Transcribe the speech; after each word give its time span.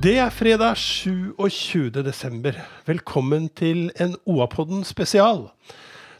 Det 0.00 0.14
er 0.16 0.30
fredag 0.32 0.78
27. 0.80 1.90
desember. 2.00 2.56
Velkommen 2.88 3.50
til 3.52 3.90
en 4.00 4.14
OA-podden 4.24 4.80
spesial. 4.88 5.42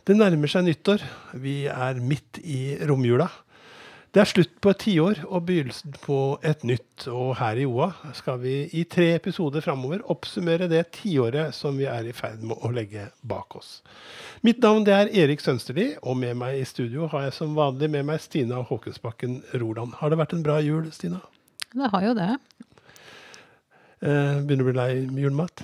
Det 0.05 0.19
nærmer 0.19 0.53
seg 0.53 0.67
nyttår. 0.67 1.01
Vi 1.41 1.63
er 1.65 1.97
midt 2.05 2.43
i 2.45 2.77
romjula. 2.91 3.31
Det 4.13 4.21
er 4.21 4.29
slutt 4.29 4.53
på 4.61 4.75
et 4.75 4.83
tiår 4.85 5.23
og 5.25 5.47
begynnelsen 5.49 5.97
på 6.05 6.19
et 6.45 6.61
nytt. 6.69 7.07
Og 7.09 7.39
her 7.41 7.63
i 7.63 7.65
OA 7.65 7.89
skal 8.21 8.43
vi 8.45 8.55
i 8.77 8.85
tre 8.85 9.15
episoder 9.15 9.65
framover 9.65 10.05
oppsummere 10.13 10.69
det 10.69 10.85
tiåret 10.99 11.57
som 11.57 11.81
vi 11.81 11.89
er 11.89 12.05
i 12.05 12.13
ferd 12.13 12.45
med 12.45 12.61
å 12.61 12.75
legge 12.77 13.09
bak 13.25 13.57
oss. 13.57 13.79
Mitt 14.45 14.61
navn 14.61 14.85
er 14.93 15.09
Erik 15.09 15.41
Sønsterli, 15.41 15.95
og 16.05 16.21
med 16.21 16.37
meg 16.37 16.61
i 16.61 16.69
studio 16.69 17.09
har 17.15 17.31
jeg 17.31 17.39
som 17.41 17.57
vanlig 17.57 17.89
med 17.97 18.11
meg 18.13 18.21
Stina 18.21 18.61
Håkensbakken 18.61 19.41
Roland. 19.57 19.97
Har 20.05 20.13
det 20.13 20.21
vært 20.21 20.37
en 20.37 20.45
bra 20.45 20.61
jul, 20.61 20.93
Stina? 20.93 21.25
Det 21.73 21.89
har 21.97 22.11
jo 22.11 22.19
det. 22.19 22.35
Eh, 24.01 24.39
begynner 24.41 24.65
du 24.65 24.65
å 24.65 24.71
bli 24.71 24.79
lei 24.79 25.25
julemat? 25.25 25.63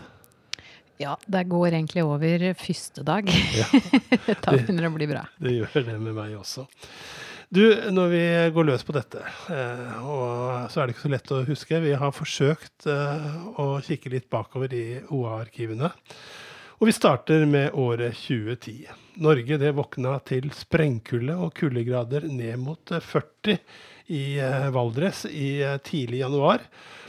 Ja, 1.00 1.14
det 1.24 1.46
går 1.48 1.70
egentlig 1.72 2.02
over 2.04 2.42
første 2.60 3.04
dag. 3.04 3.28
Ja, 3.56 3.68
da 4.45 4.52
begynner 4.52 4.84
det 4.84 4.90
å 4.90 4.96
bli 4.96 5.09
bra. 5.09 5.22
det 5.40 5.54
gjør 5.54 5.86
det 5.88 5.96
med 5.96 6.16
meg 6.16 6.34
også. 6.36 6.66
Du, 7.48 7.62
når 7.95 8.09
vi 8.10 8.22
går 8.52 8.66
løs 8.66 8.82
på 8.84 8.92
dette, 8.96 9.22
eh, 9.54 10.04
og 10.04 10.66
så 10.72 10.82
er 10.82 10.88
det 10.88 10.96
ikke 10.96 11.04
så 11.06 11.12
lett 11.12 11.32
å 11.32 11.45
huske 11.46 11.80
Vi 11.84 11.95
har 11.96 12.12
forsøkt 12.12 12.88
eh, 12.90 13.26
å 13.62 13.68
kikke 13.86 14.12
litt 14.12 14.28
bakover 14.32 14.74
i 14.74 14.87
OA-arkivene. 15.06 15.92
Og 16.76 16.90
vi 16.90 16.92
starter 16.92 17.46
med 17.48 17.73
året 17.78 18.18
2010. 18.18 18.90
Norge 19.24 19.56
det 19.62 19.73
våkna 19.78 20.18
til 20.28 20.50
sprengkulde 20.52 21.38
og 21.40 21.54
kuldegrader 21.56 22.26
ned 22.28 22.60
mot 22.60 22.92
40 22.92 23.62
i 24.12 24.38
eh, 24.42 24.69
Valdres 24.74 25.24
i 25.28 25.48
tidlig 25.87 26.23
januar. 26.23 26.66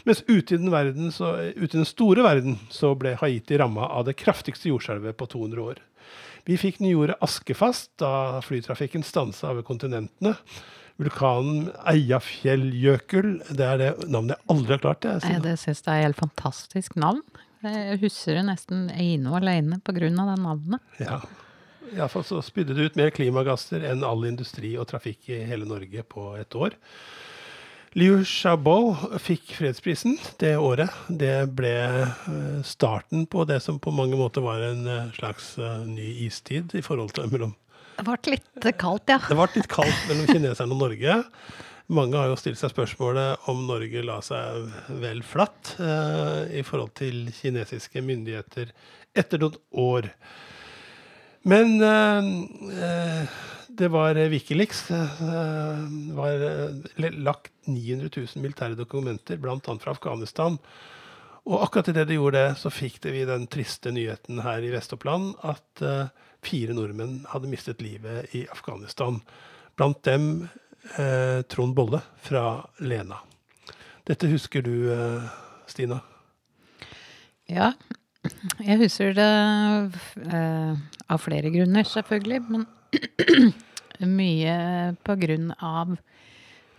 Mens 0.08 0.24
ute 0.28 0.56
i, 0.56 0.58
den 0.58 0.72
verden, 0.72 1.12
så, 1.12 1.34
ute 1.52 1.74
i 1.76 1.82
den 1.82 1.88
store 1.88 2.24
verden 2.24 2.56
så 2.72 2.94
ble 2.96 3.18
Haiti 3.20 3.58
ramma 3.60 3.90
av 3.92 4.06
det 4.08 4.16
kraftigste 4.20 4.72
jordskjelvet 4.72 5.18
på 5.20 5.28
200 5.34 5.66
år. 5.66 5.82
Vi 6.48 6.56
fikk 6.56 6.80
nyordet 6.80 7.18
askefast 7.24 7.92
da 8.00 8.40
flytrafikken 8.46 9.04
stansa 9.04 9.52
over 9.52 9.66
kontinentene. 9.68 10.38
Vulkanen 10.98 11.68
Eyjafjelljøkul, 11.92 13.34
det 13.52 13.66
er 13.66 13.82
det 13.82 13.90
navnet 14.08 14.38
jeg 14.38 14.50
aldri 14.54 14.74
har 14.78 14.86
klart. 14.86 15.06
Jeg, 15.06 15.22
Nei, 15.28 15.42
det 15.44 15.58
syns 15.62 15.84
jeg 15.84 15.92
er 15.92 16.00
et 16.00 16.08
helt 16.08 16.22
fantastisk 16.22 16.96
navn. 16.98 17.20
Jeg 17.68 18.00
husker 18.02 18.40
det 18.40 18.46
nesten 18.48 18.88
ene 18.94 19.34
og 19.34 19.42
alene 19.42 19.82
pga. 19.84 20.00
det 20.08 20.16
navnet. 20.16 20.82
Ja. 21.04 21.20
Iallfall 21.96 22.26
så 22.28 22.42
spydde 22.44 22.76
det 22.76 22.90
ut 22.90 23.00
mer 23.00 23.14
klimagasser 23.16 23.86
enn 23.88 24.06
all 24.06 24.26
industri 24.28 24.76
og 24.80 24.90
trafikk 24.90 25.30
i 25.32 25.44
hele 25.48 25.68
Norge 25.70 26.04
på 26.08 26.32
et 26.40 26.58
år. 26.58 26.76
Liu 27.98 28.20
Xiaobo 28.28 29.18
fikk 29.24 29.56
fredsprisen 29.58 30.18
det 30.42 30.54
året. 30.60 30.92
Det 31.08 31.48
ble 31.58 31.74
eh, 31.74 32.60
starten 32.68 33.24
på 33.26 33.46
det 33.50 33.62
som 33.64 33.80
på 33.82 33.94
mange 33.96 34.20
måter 34.20 34.44
var 34.46 34.62
en 34.62 34.84
eh, 34.86 35.08
slags 35.16 35.56
eh, 35.58 35.86
ny 35.88 36.10
istid 36.28 36.76
i 36.78 36.84
forhold 36.86 37.16
til 37.18 37.32
mellom 37.32 37.56
Det 37.98 38.06
ble 38.06 38.36
litt 38.36 38.68
kaldt, 38.78 39.10
ja. 39.10 39.18
Det 39.24 39.38
ble 39.40 39.48
litt 39.56 39.72
kaldt 39.72 40.04
mellom 40.12 40.30
kineserne 40.30 40.76
og 40.76 40.84
Norge. 40.84 41.18
Mange 41.88 42.20
har 42.20 42.28
jo 42.28 42.36
stilt 42.36 42.60
seg 42.60 42.74
spørsmålet 42.74 43.48
om 43.48 43.62
Norge 43.70 44.02
la 44.04 44.20
seg 44.26 44.68
vel 45.00 45.24
flatt 45.24 45.78
eh, 45.80 46.60
i 46.60 46.64
forhold 46.68 46.92
til 47.00 47.30
kinesiske 47.32 48.04
myndigheter 48.04 48.74
etter 49.18 49.40
noen 49.42 49.56
år. 49.72 50.12
Men 51.48 51.78
eh, 51.80 53.36
det 53.78 53.88
var 53.88 54.16
eh, 54.16 54.30
Wikileaks. 54.30 54.88
Det 54.88 54.96
eh, 55.22 55.82
var 56.18 56.46
eh, 56.48 57.12
lagt 57.14 57.52
900 57.66 58.10
000 58.16 58.42
militære 58.42 58.76
dokumenter, 58.76 59.38
bl.a. 59.38 59.60
fra 59.62 59.94
Afghanistan. 59.94 60.58
Og 61.46 61.62
akkurat 61.64 61.92
idet 61.94 62.08
de 62.10 62.18
gjorde 62.18 62.42
det, 62.42 62.56
så 62.58 62.72
fikk 62.74 62.98
det 63.04 63.14
vi 63.14 63.22
den 63.30 63.46
triste 63.54 63.94
nyheten 63.94 64.42
her 64.44 64.66
i 64.66 64.72
Vest-Oppland 64.74 65.38
at 65.48 65.84
fire 66.44 66.74
nordmenn 66.76 67.22
hadde 67.32 67.48
mistet 67.48 67.80
livet 67.86 68.34
i 68.36 68.42
Afghanistan. 68.52 69.22
Blant 69.80 70.02
dem 70.04 70.26
uh, 70.98 71.40
Trond 71.48 71.72
Bolle 71.78 72.02
fra 72.20 72.66
Lena. 72.84 73.22
Dette 74.10 74.28
husker 74.28 74.66
du, 74.66 74.76
Stina? 75.72 76.02
Ja, 77.48 77.72
jeg 78.64 78.80
husker 78.82 79.14
det 79.18 79.30
av 81.08 81.24
flere 81.24 81.52
grunner, 81.54 81.88
selvfølgelig. 81.88 82.42
Men 82.52 82.68
mye 84.20 84.58
på 85.06 85.16
grunn 85.22 85.52
av 85.58 85.98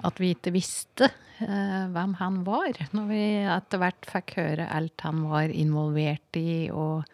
at 0.06 0.20
vi 0.22 0.32
ikke 0.34 0.54
visste 0.54 1.09
eh, 1.42 1.86
hvem 1.92 2.14
han 2.20 2.42
var. 2.47 2.78
Når 2.94 3.09
vi 3.10 3.22
etter 3.42 3.82
hvert 3.82 4.10
fikk 4.12 4.36
høre 4.38 4.69
alt 4.75 5.06
han 5.06 5.25
var 5.31 5.50
involvert 5.50 6.38
i 6.38 6.69
og 6.70 7.09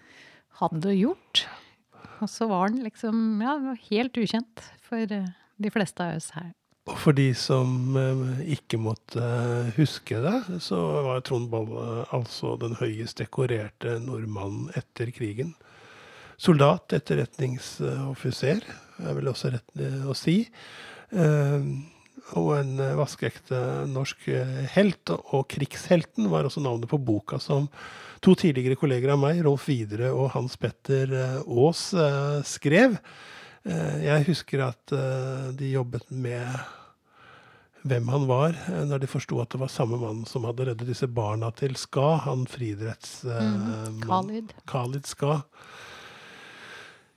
hadde 0.60 0.96
gjort. 0.98 1.46
Og 2.20 2.28
så 2.30 2.48
var 2.50 2.68
han 2.68 2.84
liksom 2.84 3.40
ja, 3.42 3.56
helt 3.88 4.20
ukjent 4.20 4.68
for 4.84 5.08
eh, 5.08 5.32
de 5.56 5.72
fleste 5.72 6.04
av 6.04 6.18
oss 6.18 6.32
her. 6.36 6.52
Og 6.84 6.98
for 7.00 7.16
de 7.16 7.30
som 7.36 7.96
eh, 7.96 8.50
ikke 8.58 8.76
måtte 8.80 9.22
eh, 9.24 9.70
huske 9.78 10.18
det, 10.20 10.60
så 10.60 10.76
var 11.06 11.22
Trond 11.24 11.48
Balle 11.52 12.04
altså 12.12 12.58
den 12.60 12.76
høyest 12.76 13.22
dekorerte 13.22 13.96
nordmannen 14.04 14.68
etter 14.76 15.08
krigen. 15.16 15.54
Soldat, 16.36 16.92
etterretningsoffiser, 16.92 18.60
er 19.00 19.16
vel 19.16 19.32
også 19.32 19.54
rett 19.54 19.84
å 20.04 20.16
si. 20.18 20.42
Eh, 21.14 21.68
og 22.36 22.50
en 22.58 22.76
vaskeekte 22.98 23.58
norsk 23.88 24.28
helt. 24.74 25.12
Og 25.36 25.46
krigshelten 25.54 26.28
var 26.32 26.44
også 26.44 26.62
navnet 26.64 26.90
på 26.90 27.00
boka 27.00 27.40
som 27.40 27.68
to 28.24 28.32
tidligere 28.40 28.76
kolleger 28.80 29.12
av 29.12 29.20
meg, 29.20 29.40
Rolf 29.44 29.68
Videre 29.68 30.10
og 30.12 30.32
Hans 30.36 30.56
Petter 30.60 31.12
Aas, 31.44 31.90
skrev. 32.48 32.96
Jeg 33.64 34.26
husker 34.26 34.60
at 34.66 34.92
de 35.56 35.70
jobbet 35.72 36.10
med 36.12 36.44
hvem 37.84 38.08
han 38.08 38.26
var, 38.28 38.56
når 38.88 39.02
de 39.02 39.08
forsto 39.08 39.38
at 39.42 39.52
det 39.52 39.60
var 39.60 39.72
samme 39.72 39.98
mann 40.00 40.22
som 40.28 40.46
hadde 40.48 40.66
reddet 40.70 40.88
disse 40.88 41.08
barna 41.08 41.50
til 41.56 41.76
Ska, 41.76 42.14
han 42.24 42.46
friidrettsmannen. 42.48 43.96
Mm, 43.96 43.98
Khalid. 44.04 44.54
Khalid 44.68 45.08
Ska. 45.08 45.38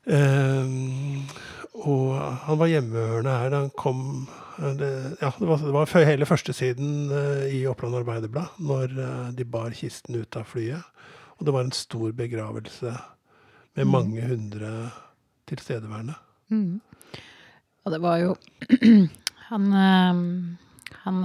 Um, 0.07 1.27
og 1.83 2.13
han 2.47 2.59
var 2.59 2.71
hjemmehørende 2.71 3.31
her 3.41 3.49
da 3.51 3.63
han 3.65 3.73
kom 3.75 4.03
det, 4.57 4.91
ja, 5.19 5.31
det 5.35 5.47
var, 5.49 5.59
det 5.59 5.73
var 5.75 6.05
hele 6.07 6.25
førstesiden 6.25 7.11
uh, 7.11 7.43
i 7.51 7.65
Oppland 7.67 7.99
Arbeiderblad 7.99 8.55
når 8.63 8.95
uh, 8.95 9.25
de 9.35 9.45
bar 9.45 9.75
kisten 9.75 10.15
ut 10.15 10.39
av 10.39 10.47
flyet. 10.47 10.83
Og 11.37 11.47
det 11.47 11.53
var 11.53 11.67
en 11.67 11.75
stor 11.75 12.15
begravelse 12.17 12.95
med 13.75 13.83
mm. 13.83 13.91
mange 13.91 14.23
hundre 14.31 14.71
tilstedeværende. 15.47 16.15
Mm. 16.53 16.79
Og 17.85 17.93
det 17.93 17.99
var 18.03 18.21
jo 18.23 18.35
Han, 19.49 19.67
uh, 19.71 20.95
han 21.03 21.19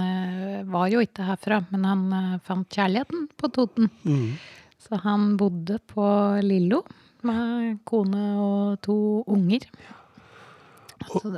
var 0.71 0.91
jo 0.93 1.01
ikke 1.03 1.25
herfra, 1.27 1.57
men 1.73 1.83
han 1.83 2.03
fant 2.47 2.69
kjærligheten 2.71 3.25
på 3.35 3.49
Toten. 3.51 3.89
Mm. 4.07 4.37
Så 4.79 4.99
han 5.03 5.33
bodde 5.35 5.81
på 5.91 6.05
Lillo 6.43 6.85
med 7.27 7.79
kone 7.87 8.23
og 8.39 8.79
to 8.83 8.97
unger. 9.31 9.65
Og, 11.13 11.37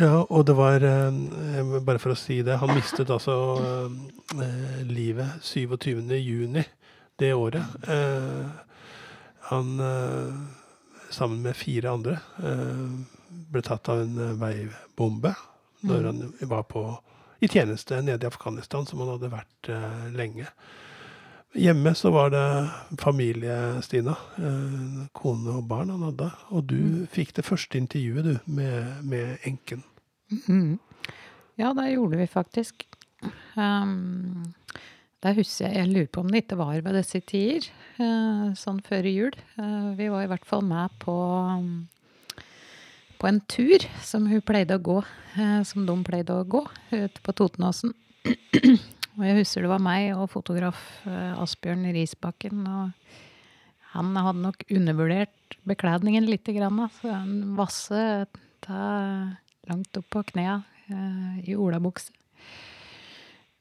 ja, 0.00 0.22
og 0.24 0.46
det 0.48 0.56
var 0.56 0.84
eh, 0.84 1.74
Bare 1.84 2.00
for 2.00 2.14
å 2.14 2.18
si 2.18 2.40
det, 2.44 2.58
han 2.60 2.72
mistet 2.76 3.12
altså 3.12 3.36
eh, 4.40 4.82
livet 4.88 5.44
27. 5.44 6.00
juni 6.20 6.64
det 7.20 7.32
året. 7.36 7.88
Eh, 7.88 8.46
han, 9.50 9.74
eh, 9.80 10.40
sammen 11.16 11.42
med 11.42 11.56
fire 11.56 11.92
andre, 11.96 12.18
eh, 12.44 12.86
ble 13.52 13.62
tatt 13.64 13.88
av 13.92 14.04
en 14.04 14.18
eh, 14.20 14.34
veibombe 14.40 15.34
når 15.86 16.02
mm. 16.02 16.08
han 16.08 16.50
var 16.52 16.66
på, 16.70 16.82
i 17.40 17.48
tjeneste 17.48 18.00
nede 18.04 18.26
i 18.26 18.30
Afghanistan, 18.30 18.86
som 18.88 19.00
han 19.02 19.14
hadde 19.14 19.32
vært 19.32 19.70
lenge. 20.16 20.48
Hjemme 21.56 21.94
så 21.94 22.10
var 22.10 22.30
det 22.30 22.70
familie, 23.00 23.82
Stina. 23.82 24.16
Eh, 24.36 25.06
kone 25.16 25.54
og 25.56 25.68
barn 25.68 25.92
han 25.94 26.04
hadde. 26.10 26.28
Og 26.52 26.66
du 26.68 26.76
mm. 26.76 27.06
fikk 27.12 27.32
det 27.38 27.46
første 27.46 27.78
intervjuet, 27.80 28.24
du, 28.24 28.34
med, 28.44 29.04
med 29.06 29.46
enken. 29.48 29.84
Mm. 30.48 30.76
Ja, 31.56 31.72
det 31.72 31.94
gjorde 31.94 32.20
vi 32.20 32.26
faktisk. 32.28 32.84
Um, 33.56 34.52
det 35.26 35.34
husker 35.40 35.66
jeg 35.66 35.82
Jeg 35.82 35.92
lurer 35.92 36.08
på 36.12 36.22
om 36.22 36.30
det 36.30 36.44
ikke 36.44 36.58
var 36.60 36.80
ved 36.80 36.96
disse 36.96 37.20
tider, 37.26 37.68
uh, 37.98 38.54
sånn 38.58 38.80
før 38.86 39.10
jul. 39.10 39.36
Uh, 39.58 39.92
vi 39.98 40.08
var 40.12 40.24
i 40.24 40.30
hvert 40.30 40.48
fall 40.48 40.64
med 40.64 40.94
på 41.02 41.16
på 43.16 43.30
en 43.30 43.38
tur 43.48 43.80
som 44.04 44.26
hun 44.28 44.42
pleide 44.44 44.76
å 44.76 44.82
gå, 44.84 44.98
uh, 45.38 45.62
som 45.64 45.86
de 45.88 45.94
pleide 46.04 46.34
å 46.36 46.44
gå, 46.44 46.62
ute 46.92 47.22
på 47.24 47.34
Totenåsen. 47.36 47.94
Og 49.16 49.24
jeg 49.24 49.38
husker 49.38 49.64
det 49.64 49.70
var 49.72 49.80
meg 49.80 50.10
og 50.12 50.28
fotograf 50.28 50.80
eh, 51.08 51.40
Asbjørn 51.40 51.86
Risbakken. 51.96 52.66
Og 52.68 53.94
han 53.94 54.10
hadde 54.12 54.42
nok 54.42 54.66
undervurdert 54.68 55.56
bekledningen 55.68 56.28
litt. 56.28 56.50
Så 57.00 57.14
han 57.14 57.56
vasse 57.56 58.02
langt 58.68 60.00
opp 60.00 60.10
på 60.12 60.24
eh, 60.36 61.40
i 61.48 61.56
olabukse. 61.56 62.12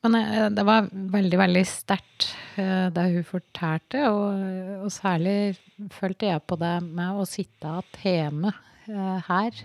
Men 0.05 0.15
eh, 0.21 0.49
det 0.53 0.63
var 0.65 0.89
veldig, 0.93 1.37
veldig 1.39 1.63
sterkt 1.65 2.27
eh, 2.61 2.87
det 2.93 3.05
hun 3.15 3.25
fortalte, 3.25 4.03
og, 4.13 4.83
og 4.85 4.91
særlig 4.93 5.55
følte 5.95 6.29
jeg 6.29 6.43
på 6.45 6.57
det 6.61 6.75
med 6.85 7.21
å 7.21 7.25
sitte 7.25 7.71
hjemme 8.03 8.51
eh, 8.85 9.25
her. 9.25 9.63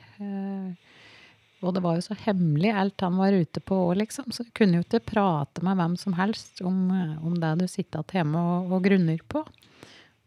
Og 1.61 1.75
det 1.77 1.83
var 1.85 1.99
jo 1.99 2.07
så 2.07 2.17
hemmelig 2.23 2.73
alt 2.73 3.05
han 3.05 3.21
var 3.21 3.37
ute 3.37 3.61
på 3.61 3.83
òg, 3.91 3.99
liksom. 4.01 4.31
Så 4.33 4.47
du 4.47 4.53
kunne 4.57 4.81
jo 4.81 4.87
ikke 4.87 5.03
prate 5.13 5.61
med 5.67 5.77
hvem 5.77 5.99
som 6.01 6.17
helst 6.17 6.63
om, 6.65 6.89
om 7.21 7.35
det 7.37 7.51
du 7.61 7.67
sitter 7.69 8.17
hjemme 8.17 8.41
og, 8.41 8.73
og 8.73 8.87
grunner 8.89 9.21
på. 9.29 9.45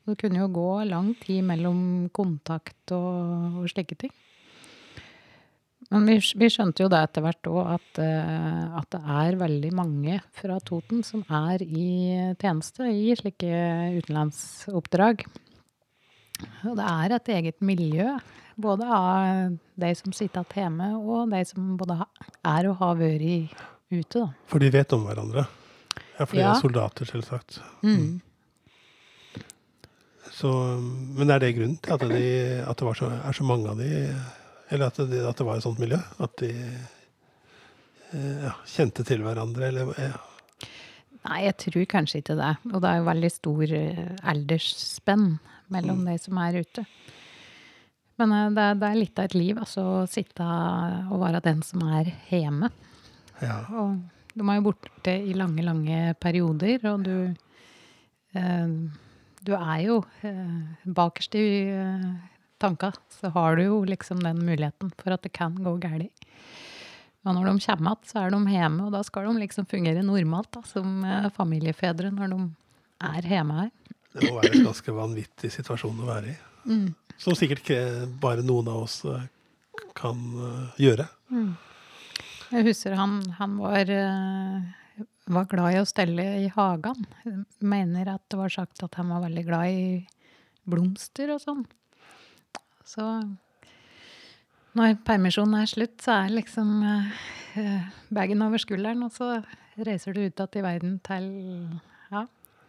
Det 0.06 0.20
kunne 0.20 0.44
jo 0.44 0.52
gå 0.54 0.70
lang 0.92 1.16
tid 1.24 1.42
mellom 1.48 2.12
kontakt 2.14 2.94
og, 2.94 3.64
og 3.64 3.72
slike 3.72 3.98
ting. 3.98 4.14
Men 5.94 6.10
vi, 6.10 6.18
vi, 6.42 6.50
skjønte 6.50 6.86
jo 6.86 6.90
det 6.92 7.00
etter 7.06 7.24
hvert 7.26 7.50
òg, 7.52 7.62
at, 7.76 8.02
uh, 8.02 8.78
at, 8.80 8.90
det 8.96 9.02
er 9.22 9.40
veldig 9.40 9.72
mange 9.78 10.20
fra 10.34 10.58
Toten 10.66 11.04
som 11.06 11.24
er 11.30 11.64
i 11.64 11.90
tjeneste 12.42 12.90
i 12.90 13.14
slike 13.20 13.64
utenlandsoppdrag. 14.00 15.26
Og 16.68 16.78
det 16.80 16.88
er 16.90 17.16
et 17.18 17.34
eget 17.38 17.62
miljø, 17.64 18.10
både 18.60 18.88
av 18.90 19.54
de 19.80 19.94
som 19.98 20.16
sitter 20.16 20.58
hjemme, 20.58 20.94
og 20.98 21.32
de 21.32 21.44
som 21.48 21.74
både 21.80 22.02
er 22.02 22.70
og 22.70 22.80
har 22.82 23.00
vært 23.00 23.54
ute. 23.94 24.20
Da. 24.20 24.28
For 24.50 24.64
de 24.64 24.72
vet 24.74 24.94
om 24.96 25.06
hverandre? 25.08 25.46
Ja, 26.18 26.26
for 26.26 26.36
de 26.38 26.44
ja. 26.44 26.52
er 26.54 26.62
soldater, 26.62 27.10
selvsagt. 27.10 27.60
Mm. 27.82 27.96
mm. 27.96 28.22
Så, 30.34 30.50
men 31.14 31.30
er 31.30 31.44
det 31.44 31.52
grunnen 31.54 31.78
til 31.78 31.94
at, 31.94 32.04
de, 32.10 32.30
at 32.66 32.80
det 32.80 32.94
så, 32.98 33.10
er 33.14 33.36
så 33.38 33.46
mange 33.46 33.70
av 33.70 33.78
de 33.78 33.90
eller 34.74 34.90
at 34.90 35.00
det, 35.00 35.22
at 35.22 35.40
det, 35.40 35.46
var 35.48 35.60
et 35.60 35.66
sånt 35.66 35.82
miljø? 35.82 36.00
At 36.24 36.36
de 36.42 36.52
eh, 38.12 38.46
ja, 38.48 38.54
kjente 38.76 39.06
til 39.08 39.24
hverandre, 39.26 39.70
eller 39.70 39.94
ja. 40.02 40.16
Nei, 41.24 41.44
jeg 41.46 41.56
tror 41.62 41.86
kanskje 41.92 42.20
ikke 42.20 42.36
det. 42.40 42.54
Og 42.74 42.82
det 42.84 42.90
er 42.90 43.00
jo 43.00 43.08
veldig 43.08 43.32
stor 43.32 43.76
eh, 43.78 44.08
aldersspenn 44.34 45.28
mellom 45.74 46.02
mm. 46.04 46.08
de 46.10 46.18
som 46.20 46.40
er 46.44 46.58
ute. 46.64 46.86
Men 48.22 48.34
eh, 48.36 48.50
det, 48.58 48.66
det, 48.82 48.90
er 48.90 49.00
litt 49.00 49.22
av 49.22 49.30
et 49.30 49.38
liv, 49.38 49.62
altså 49.62 49.86
å 49.86 50.02
sitte 50.10 50.48
og 50.48 51.22
være 51.24 51.44
den 51.46 51.64
som 51.66 51.86
er 51.96 52.12
hjemme. 52.32 52.74
Ja. 53.44 53.62
Og 53.72 54.02
de 54.34 54.44
er 54.50 54.60
jo 54.60 54.68
borte 54.68 55.14
i 55.14 55.38
lange, 55.38 55.64
lange 55.66 56.14
perioder, 56.22 56.84
og 56.92 57.08
du 57.08 57.16
eh, 58.36 58.76
Du 59.44 59.52
er 59.58 59.80
jo 59.84 59.98
eh, 60.24 60.60
bakerst 60.88 61.36
i 61.36 61.48
eh, 61.68 62.06
tanka, 62.64 62.94
så 63.12 63.32
har 63.36 63.58
du 63.60 63.66
jo 63.66 63.82
liksom 63.88 64.24
den 64.24 64.40
muligheten 64.46 64.92
for 65.00 65.16
at 65.16 65.24
det 65.26 65.34
kan 65.36 65.56
gå 65.60 65.76
galt. 65.84 66.28
Og 67.24 67.36
når 67.38 67.48
de 67.48 67.54
kommer 67.64 67.94
igjen, 67.94 68.10
så 68.10 68.20
er 68.20 68.34
de 68.34 68.40
hjemme, 68.52 68.88
og 68.88 68.96
da 68.96 69.04
skal 69.08 69.30
de 69.30 69.44
liksom 69.46 69.68
fungere 69.72 70.04
normalt 70.04 70.52
da, 70.58 70.64
som 70.68 71.04
eh, 71.08 71.30
familiefedre 71.36 72.12
når 72.12 72.34
de 72.34 72.40
er 73.10 73.30
hjemme 73.32 73.60
her. 73.62 73.70
Det 74.14 74.28
må 74.28 74.42
være 74.42 74.58
en 74.58 74.68
ganske 74.68 74.96
vanvittig 74.96 75.52
situasjon 75.54 76.02
å 76.04 76.10
være 76.10 76.34
i. 76.34 76.36
Mm. 76.68 76.90
Som 77.20 77.38
sikkert 77.38 77.64
ikke 77.64 78.10
bare 78.22 78.44
noen 78.46 78.68
av 78.72 78.84
oss 78.84 79.00
eh, 79.08 79.24
kan 79.98 80.20
uh, 80.36 80.74
gjøre. 80.82 81.08
Mm. 81.32 81.54
Jeg 82.54 82.68
husker 82.68 82.96
han, 82.98 83.16
han 83.40 83.56
var, 83.58 83.90
var, 85.32 85.48
glad 85.50 85.74
i 85.74 85.80
å 85.82 85.88
stelle 85.90 86.26
i 86.44 86.50
hagen. 86.54 87.08
Mener 87.64 88.12
at 88.14 88.26
det 88.30 88.38
var 88.38 88.54
sagt 88.54 88.84
at 88.86 89.00
han 89.00 89.10
var 89.10 89.24
veldig 89.26 89.46
glad 89.48 89.72
i 89.72 89.88
blomster 90.70 91.34
og 91.34 91.42
sånn. 91.42 91.64
Så 92.94 93.08
når 94.78 94.96
permisjonen 95.06 95.60
er 95.62 95.70
slutt, 95.70 95.98
så 96.04 96.24
er 96.24 96.38
liksom 96.38 96.80
uh, 96.86 97.84
bagen 98.14 98.46
over 98.46 98.62
skulderen, 98.62 99.04
og 99.06 99.14
så 99.14 99.36
reiser 99.78 100.14
du 100.14 100.24
ut 100.24 100.40
igjen 100.40 100.60
i 100.60 100.66
verden 100.66 100.96
til 101.06 101.28
ja. 102.14 102.26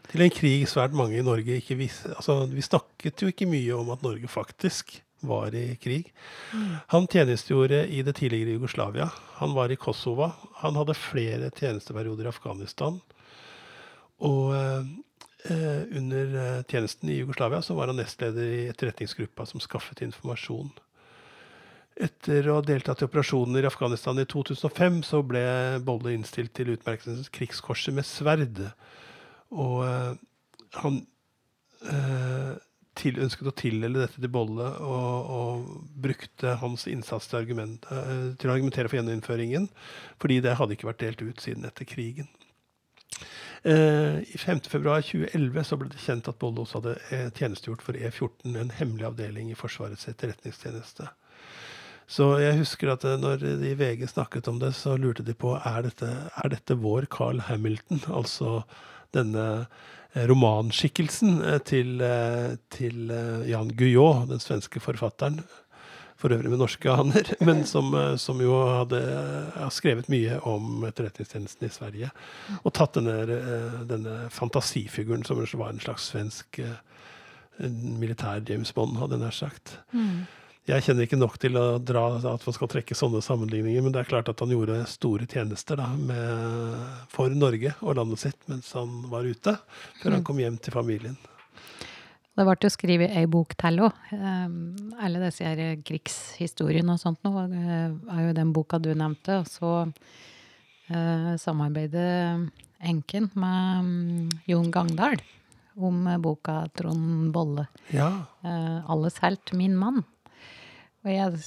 Til 0.08 0.24
en 0.24 0.32
krig 0.32 0.66
svært 0.68 0.96
mange 0.96 1.16
i 1.16 1.24
Norge 1.24 1.58
ikke 1.60 1.78
visste 1.78 2.10
altså, 2.12 2.42
Vi 2.48 2.60
snakket 2.64 3.22
jo 3.22 3.30
ikke 3.32 3.48
mye 3.48 3.76
om 3.76 3.88
at 3.94 4.02
Norge 4.04 4.28
faktisk 4.28 4.98
var 5.24 5.54
i 5.56 5.78
krig. 5.80 6.10
Mm. 6.52 6.72
Han 6.92 7.06
tjenestegjorde 7.08 7.86
i 7.88 8.02
det 8.04 8.12
tidligere 8.18 8.58
Jugoslavia. 8.58 9.06
Han 9.40 9.54
var 9.56 9.72
i 9.72 9.78
Kosova. 9.80 10.34
Han 10.60 10.76
hadde 10.76 10.96
flere 10.98 11.48
tjenesteperioder 11.56 12.28
i 12.28 12.32
Afghanistan. 12.34 12.98
Og 14.20 14.52
Eh, 14.52 14.84
under 15.50 16.34
eh, 16.40 16.62
tjenesten 16.64 17.10
i 17.10 17.18
Jugoslavia 17.18 17.62
så 17.62 17.74
var 17.74 17.90
han 17.90 17.96
nestleder 18.00 18.42
i 18.42 18.66
etterretningsgruppa 18.68 19.46
som 19.46 19.60
skaffet 19.60 20.00
informasjon. 20.06 20.70
Etter 21.94 22.48
å 22.50 22.58
ha 22.58 22.64
deltatt 22.64 23.04
i 23.04 23.06
operasjoner 23.06 23.62
i 23.62 23.68
Afghanistan 23.68 24.18
i 24.18 24.26
2005 24.26 25.02
så 25.06 25.20
ble 25.22 25.44
Bolle 25.86 26.14
innstilt 26.16 26.54
til 26.56 26.72
utmerkelsen 26.74 27.28
Krigskorset 27.34 27.94
med 27.94 28.08
sverd. 28.08 28.62
Og 29.54 29.84
eh, 29.86 30.14
han 30.80 31.02
eh, 31.86 32.54
til, 32.98 33.20
ønsket 33.22 33.50
å 33.50 33.54
tildele 33.58 34.02
dette 34.02 34.22
til 34.22 34.32
Bolle 34.32 34.70
og, 34.82 35.30
og 35.36 35.68
brukte 36.02 36.56
hans 36.62 36.88
innsats 36.90 37.28
til, 37.30 37.42
argument, 37.42 37.86
eh, 37.92 38.32
til, 38.38 38.50
å 38.50 38.56
argumentere 38.56 38.90
for 38.90 38.98
gjeninnføringen, 38.98 39.68
fordi 40.22 40.40
det 40.44 40.56
hadde 40.58 40.78
ikke 40.78 40.90
vært 40.90 41.04
delt 41.04 41.24
ut 41.26 41.44
siden 41.44 41.68
etter 41.68 41.88
krigen. 41.88 42.30
Eh, 43.64 44.18
I 44.20 44.36
5.2.2011 44.36 45.62
så 45.64 45.76
ble 45.80 45.88
det 45.88 46.02
kjent 46.04 46.26
at 46.28 46.36
Bolle 46.40 46.60
også 46.60 46.82
hadde 46.82 46.98
eh, 47.08 47.28
tjenestegjort 47.32 47.84
for 47.86 47.96
E14, 47.96 48.52
en 48.60 48.72
hemmelig 48.76 49.06
avdeling 49.08 49.48
i 49.52 49.56
Forsvarets 49.56 50.04
etterretningstjeneste. 50.10 51.08
Så 52.04 52.26
jeg 52.42 52.58
husker 52.58 52.92
at 52.92 53.06
eh, 53.08 53.16
når 53.20 53.40
de 53.40 53.70
i 53.70 53.78
VG 53.80 54.04
snakket 54.12 54.50
om 54.52 54.60
det, 54.60 54.74
så 54.76 54.98
lurte 55.00 55.24
de 55.24 55.32
på 55.32 55.54
er 55.56 55.80
dette, 55.88 56.10
er 56.12 56.52
dette 56.52 56.76
vår 56.76 57.08
Carl 57.14 57.40
Hamilton, 57.48 58.04
altså 58.12 58.60
denne 59.16 59.64
romanskikkelsen 60.14 61.40
til, 61.66 62.02
til 62.70 63.12
Jan 63.48 63.70
Guillot, 63.74 64.28
den 64.30 64.42
svenske 64.42 64.82
forfatteren, 64.82 65.40
for 66.24 66.32
øvrig 66.32 66.54
med 66.54 66.62
norske 66.62 66.88
aner, 66.88 67.28
men 67.44 67.66
som, 67.68 67.90
eh, 67.98 68.14
som 68.20 68.40
jo 68.40 68.56
hadde 68.64 69.00
skrevet 69.74 70.08
mye 70.12 70.38
om 70.48 70.86
etterretningstjenesten 70.88 71.68
i 71.68 71.72
Sverige. 71.72 72.12
Og 72.62 72.72
tatt 72.72 72.96
denne, 72.96 73.18
eh, 73.34 73.82
denne 73.90 74.16
fantasifiguren 74.32 75.26
som 75.28 75.42
var 75.60 75.74
en 75.74 75.82
slags 75.84 76.08
svensk 76.14 76.62
eh, 76.64 76.80
militær 77.60 78.40
James 78.48 78.72
Bond, 78.74 78.96
hadde 78.98 79.18
jeg 79.18 79.24
nær 79.26 79.36
sagt. 79.36 79.76
Mm. 79.92 80.24
Jeg 80.64 80.86
kjenner 80.86 81.04
ikke 81.04 81.20
nok 81.20 81.36
til 81.36 81.58
å 81.60 81.76
dra 81.76 82.06
at 82.16 82.46
man 82.48 82.54
skal 82.56 82.70
trekke 82.72 82.96
sånne 82.96 83.20
sammenligninger, 83.20 83.84
men 83.84 83.92
det 83.92 84.00
er 84.00 84.08
klart 84.08 84.30
at 84.32 84.40
han 84.40 84.54
gjorde 84.54 84.78
store 84.88 85.28
tjenester 85.28 85.76
da, 85.76 85.90
med, 85.92 86.88
for 87.12 87.28
Norge 87.28 87.74
og 87.84 87.98
landet 88.00 88.22
sitt 88.22 88.48
mens 88.48 88.72
han 88.72 89.02
var 89.12 89.28
ute, 89.28 89.58
før 90.00 90.16
han 90.16 90.24
mm. 90.24 90.28
kom 90.30 90.40
hjem 90.40 90.56
til 90.64 90.78
familien. 90.78 91.20
Det 92.34 92.42
ble 92.42 92.56
jo 92.66 92.70
skrevet 92.72 93.12
ei 93.14 93.28
bok 93.30 93.54
til 93.60 93.80
òg. 93.86 93.98
Um, 94.10 94.74
alle 94.98 95.22
disse 95.22 95.46
her 95.46 95.76
krigshistoriene 95.86 96.96
og 96.96 96.98
sånt 96.98 97.20
nå 97.22 97.44
eh, 97.46 97.92
er 97.94 98.24
jo 98.24 98.32
den 98.34 98.50
boka 98.54 98.80
du 98.82 98.90
nevnte. 98.90 99.38
Og 99.44 99.46
så 99.46 99.70
uh, 99.86 101.30
samarbeider 101.38 102.42
enken 102.82 103.30
med 103.38 103.86
um, 103.86 104.32
Jon 104.50 104.72
Gangdal 104.74 105.22
om 105.74 106.08
boka 106.22 106.64
Trond 106.74 107.30
Bolle. 107.34 107.68
Ja. 107.94 108.26
'Alles 108.42 109.18
helt, 109.22 109.52
min 109.54 109.78
mann'. 109.78 110.04
Og 111.04 111.10
jeg 111.10 111.38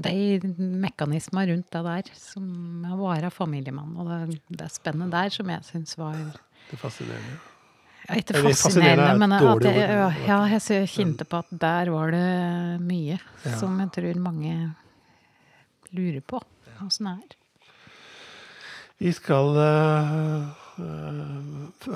de 0.00 0.40
mekanismer 0.56 1.50
rundt 1.50 1.70
det 1.74 1.82
der 1.84 2.10
som 2.16 2.86
å 2.86 2.96
være 3.02 3.30
familiemann, 3.34 3.96
og 4.00 4.08
det, 4.08 4.40
det 4.48 4.70
spennet 4.72 5.12
der 5.12 5.34
som 5.34 5.50
jeg 5.52 5.66
syns 5.66 5.98
var 5.98 6.16
Det 6.70 6.78
fascinerende. 6.78 7.49
Ikke 8.18 8.42
fascinerende, 8.42 9.12
men 9.20 9.34
at 9.36 9.66
jeg, 9.66 10.14
ja, 10.26 10.38
jeg 10.50 10.88
kjente 10.90 11.26
på 11.28 11.42
at 11.44 11.50
der 11.62 11.90
var 11.94 12.10
det 12.14 12.80
mye 12.82 13.18
ja. 13.18 13.52
som 13.60 13.76
jeg 13.78 13.92
tror 13.94 14.22
mange 14.22 14.54
lurer 15.94 16.22
på 16.22 16.40
åssen 16.86 17.06
det 17.06 17.12
er. 17.12 17.36
Vi 19.00 19.12
skal 19.16 19.56
uh, 19.56 20.48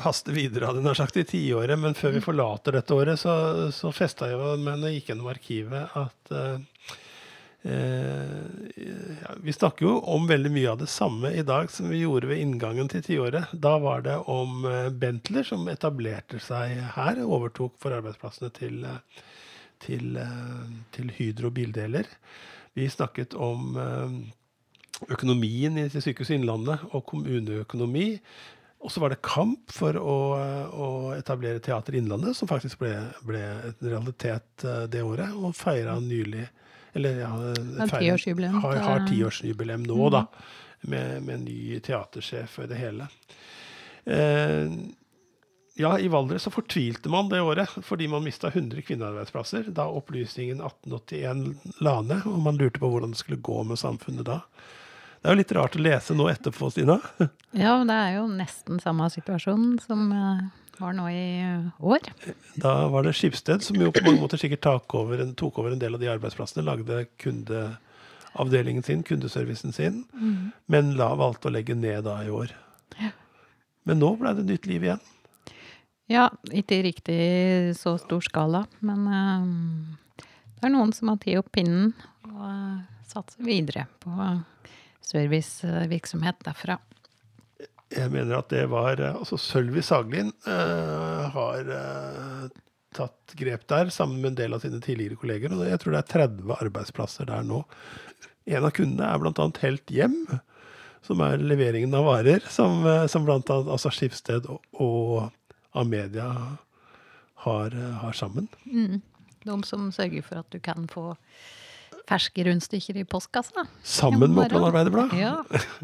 haste 0.04 0.33
videre, 0.33 0.71
hadde 0.71 0.85
jeg 0.87 1.00
sagt, 1.00 1.18
i 1.21 1.25
tiåret. 1.28 1.78
Men 1.80 1.97
før 1.97 2.14
vi 2.14 2.23
mm. 2.23 2.26
forlater 2.26 2.78
dette 2.78 2.97
året, 2.97 3.21
så, 3.21 3.35
så 3.76 3.92
festa 3.94 4.30
jeg 4.30 4.40
meg 4.62 4.78
når 4.78 4.88
jeg 4.88 5.00
gikk 5.00 5.11
gjennom 5.12 5.33
arkivet, 5.33 5.99
at 6.00 6.33
uh, 6.33 6.56
ja, 9.24 9.34
vi 9.42 9.52
snakker 9.52 9.86
jo 9.86 9.92
om 10.12 10.26
veldig 10.28 10.50
mye 10.52 10.70
av 10.74 10.80
det 10.82 10.88
samme 10.92 11.30
i 11.32 11.42
dag 11.46 11.70
som 11.72 11.88
vi 11.88 12.02
gjorde 12.02 12.28
ved 12.28 12.42
inngangen 12.42 12.90
til 12.92 13.04
tiåret. 13.04 13.52
Da 13.52 13.78
var 13.80 14.04
det 14.04 14.18
om 14.28 14.66
eh, 14.68 14.90
Bentler 14.92 15.46
som 15.48 15.64
etablerte 15.72 16.40
seg 16.44 16.76
her, 16.96 17.22
overtok 17.24 17.78
for 17.80 17.96
arbeidsplassene 17.96 18.52
til, 18.52 18.82
eh, 18.84 19.22
til, 19.84 20.18
til 20.92 21.12
Hydro 21.16 21.52
Bildeler. 21.56 22.10
Vi 22.76 22.88
snakket 22.90 23.36
om 23.38 23.78
økonomien 25.08 25.78
i 25.78 25.86
Sykehuset 25.88 26.34
Innlandet 26.36 26.82
og 26.90 27.04
kommuneøkonomi. 27.06 28.08
Og 28.84 28.92
så 28.92 29.00
var 29.00 29.14
det 29.14 29.22
kamp 29.24 29.70
for 29.72 29.96
å, 29.96 30.16
å, 30.68 30.88
etablere 31.14 31.62
Teater 31.64 31.96
Innlandet, 31.96 32.36
som 32.36 32.50
faktisk 32.50 32.82
ble, 32.82 32.92
ble 33.24 33.40
en 33.40 33.78
realitet 33.86 34.66
det 34.92 35.00
året, 35.06 35.32
og 35.38 35.54
feira 35.56 35.94
nylig 36.02 36.44
eller 36.94 37.20
ja, 37.20 37.28
har, 37.28 38.76
har 38.88 39.06
tiårsjubileum 39.08 39.86
nå, 39.86 40.00
mm. 40.00 40.12
da. 40.14 40.26
Med, 40.84 41.22
med 41.24 41.46
ny 41.46 41.78
teatersjef 41.80 42.58
og 42.60 42.68
det 42.68 42.76
hele. 42.76 43.06
Eh, 44.04 44.72
ja, 45.74 45.98
i 45.98 46.08
Valdres 46.12 46.44
så 46.44 46.52
fortvilte 46.54 47.08
man 47.08 47.28
det 47.28 47.40
året 47.42 47.72
fordi 47.82 48.06
man 48.08 48.22
mista 48.22 48.50
100 48.52 48.82
kvinnearbeidsplasser 48.82 49.72
da 49.74 49.88
opplysningen 49.90 50.60
1881 50.60 51.80
la 51.82 51.96
ned, 52.04 52.26
og 52.30 52.42
man 52.44 52.60
lurte 52.60 52.82
på 52.82 52.90
hvordan 52.92 53.14
det 53.14 53.18
skulle 53.18 53.42
gå 53.42 53.62
med 53.66 53.80
samfunnet 53.80 54.28
da. 54.28 54.42
Det 55.18 55.30
er 55.30 55.34
jo 55.34 55.40
litt 55.40 55.54
rart 55.56 55.78
å 55.78 55.82
lese 55.82 56.14
nå 56.14 56.28
etterpå, 56.30 56.68
Stina. 56.70 56.98
Ja, 57.64 57.78
det 57.86 57.96
er 57.96 58.16
jo 58.18 58.26
nesten 58.28 58.78
samme 58.82 59.08
situasjon 59.10 59.78
som 59.82 60.06
eh, 60.12 60.44
var 60.80 60.94
nå 60.96 61.06
i 61.10 61.24
eh, 61.42 61.82
år. 61.84 62.10
Da 62.60 62.74
var 62.92 63.06
det 63.06 63.14
Skipsted 63.18 63.64
som 63.64 63.78
jo 63.80 63.92
på 63.94 64.04
mange 64.06 64.22
måter 64.22 64.40
sikkert 64.40 64.64
tok 64.66 64.96
over, 64.98 65.22
en, 65.24 65.34
tok 65.38 65.58
over 65.62 65.74
en 65.74 65.82
del 65.82 65.96
av 65.96 66.02
de 66.02 66.10
arbeidsplassene. 66.12 66.64
Lagde 66.66 67.04
kundeavdelingen 67.22 68.86
sin, 68.86 69.02
kundeservicen 69.06 69.74
sin, 69.76 70.04
men 70.66 70.94
la 70.98 71.12
valgte 71.18 71.50
å 71.50 71.54
legge 71.54 71.76
ned 71.78 72.06
da 72.08 72.20
i 72.24 72.32
år. 72.32 72.54
Men 73.84 74.00
nå 74.00 74.14
ble 74.20 74.32
det 74.38 74.46
nytt 74.48 74.66
liv 74.70 74.86
igjen. 74.86 75.02
Ja, 76.10 76.28
ikke 76.52 76.78
i 76.80 76.84
riktig 76.84 77.20
så 77.78 77.94
stor 78.00 78.24
skala, 78.24 78.64
men 78.84 79.06
uh, 79.08 80.24
det 80.58 80.66
er 80.68 80.72
noen 80.74 80.92
som 80.96 81.08
har 81.12 81.20
tatt 81.22 81.40
opp 81.40 81.48
pinnen 81.56 81.94
og 82.28 82.42
uh, 82.44 82.82
satser 83.08 83.44
videre 83.46 83.86
på 84.04 84.12
servicevirksomhet 85.04 86.44
derfra. 86.44 86.76
Jeg 87.94 88.10
mener 88.12 88.38
at 88.38 88.50
det 88.52 88.64
var 88.72 89.00
eh, 89.00 89.14
Altså, 89.14 89.38
Sølvi 89.40 89.82
Saglin 89.84 90.32
uh, 90.48 91.30
har 91.34 91.70
uh, 91.70 92.48
tatt 92.94 93.34
grep 93.38 93.66
der 93.70 93.92
sammen 93.94 94.20
med 94.22 94.32
en 94.32 94.40
del 94.42 94.56
av 94.56 94.64
sine 94.64 94.80
tidligere 94.82 95.18
kolleger. 95.20 95.54
Og 95.54 95.66
jeg 95.68 95.80
tror 95.82 95.94
det 95.94 96.02
er 96.02 96.12
30 96.26 96.58
arbeidsplasser 96.58 97.30
der 97.30 97.46
nå. 97.46 97.62
En 98.50 98.66
av 98.66 98.74
kundene 98.76 99.08
er 99.08 99.22
bl.a. 99.22 99.48
Helt 99.62 99.94
Hjem, 99.94 100.18
som 101.06 101.22
er 101.24 101.42
leveringen 101.42 101.96
av 101.96 102.06
varer, 102.06 102.44
som, 102.52 102.84
som 103.10 103.26
bl.a. 103.26 103.40
Altså 103.62 103.90
Skipsted 103.94 104.46
og, 104.52 104.60
og 104.76 105.32
Amedia 105.74 106.28
har, 107.46 107.74
har 108.02 108.14
sammen. 108.16 108.46
Mm. 108.68 109.00
De 109.44 109.56
som 109.68 109.90
sørger 109.92 110.24
for 110.24 110.44
at 110.44 110.52
du 110.52 110.60
kan 110.62 110.86
få 110.92 111.12
ferske 112.08 112.44
rundstykker 112.46 112.99
i 113.00 113.04
postkassa. 113.08 113.64
Sammen 113.82 114.34
med 114.34 114.46
Oppland 114.46 114.66
Arbeiderblad? 114.70 115.14
Ja. 115.18 115.37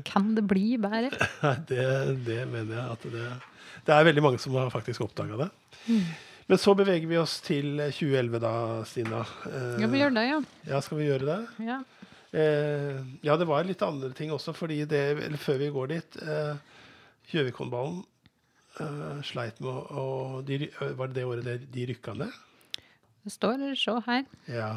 Kan 0.05 0.35
det 0.37 0.45
bli 0.51 0.75
bedre? 0.81 1.11
Det, 1.71 1.87
det 2.27 2.43
mener 2.51 2.77
jeg 2.77 2.97
at 2.97 3.07
det 3.13 3.29
Det 3.87 3.95
er 3.97 4.05
veldig 4.11 4.23
mange 4.27 4.39
som 4.43 4.55
har 4.61 4.69
faktisk 4.73 5.01
oppdaga 5.07 5.39
det. 5.47 5.49
Men 6.51 6.59
så 6.59 6.75
beveger 6.77 7.07
vi 7.09 7.17
oss 7.21 7.39
til 7.47 7.79
2011 7.79 8.41
da, 8.43 8.53
Stina. 8.91 9.23
Eh, 9.49 9.81
Ja, 9.81 9.89
vi 9.89 10.03
gjør 10.03 10.13
det, 10.19 10.25
ja. 10.29 10.41
Ja, 10.75 10.81
skal 10.85 10.99
vi 11.01 11.09
gjøre 11.09 11.27
det? 11.29 11.41
ja. 11.69 11.81
Eh, 12.31 13.01
ja, 13.27 13.35
det 13.41 13.47
var 13.49 13.65
litt 13.67 13.81
andre 13.83 14.13
ting 14.15 14.31
også, 14.31 14.53
fordi 14.55 14.85
det, 14.87 15.01
eller 15.25 15.41
før 15.43 15.57
vi 15.59 15.71
går 15.75 15.89
dit 15.91 16.19
eh, 16.23 16.61
Gjøvikhåndballen 17.33 18.05
eh, 18.79 19.17
sleit 19.27 19.59
med 19.65 19.91
å 19.99 20.05
de, 20.47 20.69
Var 20.79 21.11
det 21.11 21.17
det 21.17 21.25
året 21.27 21.49
de, 21.49 21.57
de 21.75 21.87
rykka 21.91 22.15
ned? 22.21 22.31
Det 23.27 23.33
står 23.35 23.65
se 23.75 23.97
her. 24.07 24.23
Ja. 24.47 24.71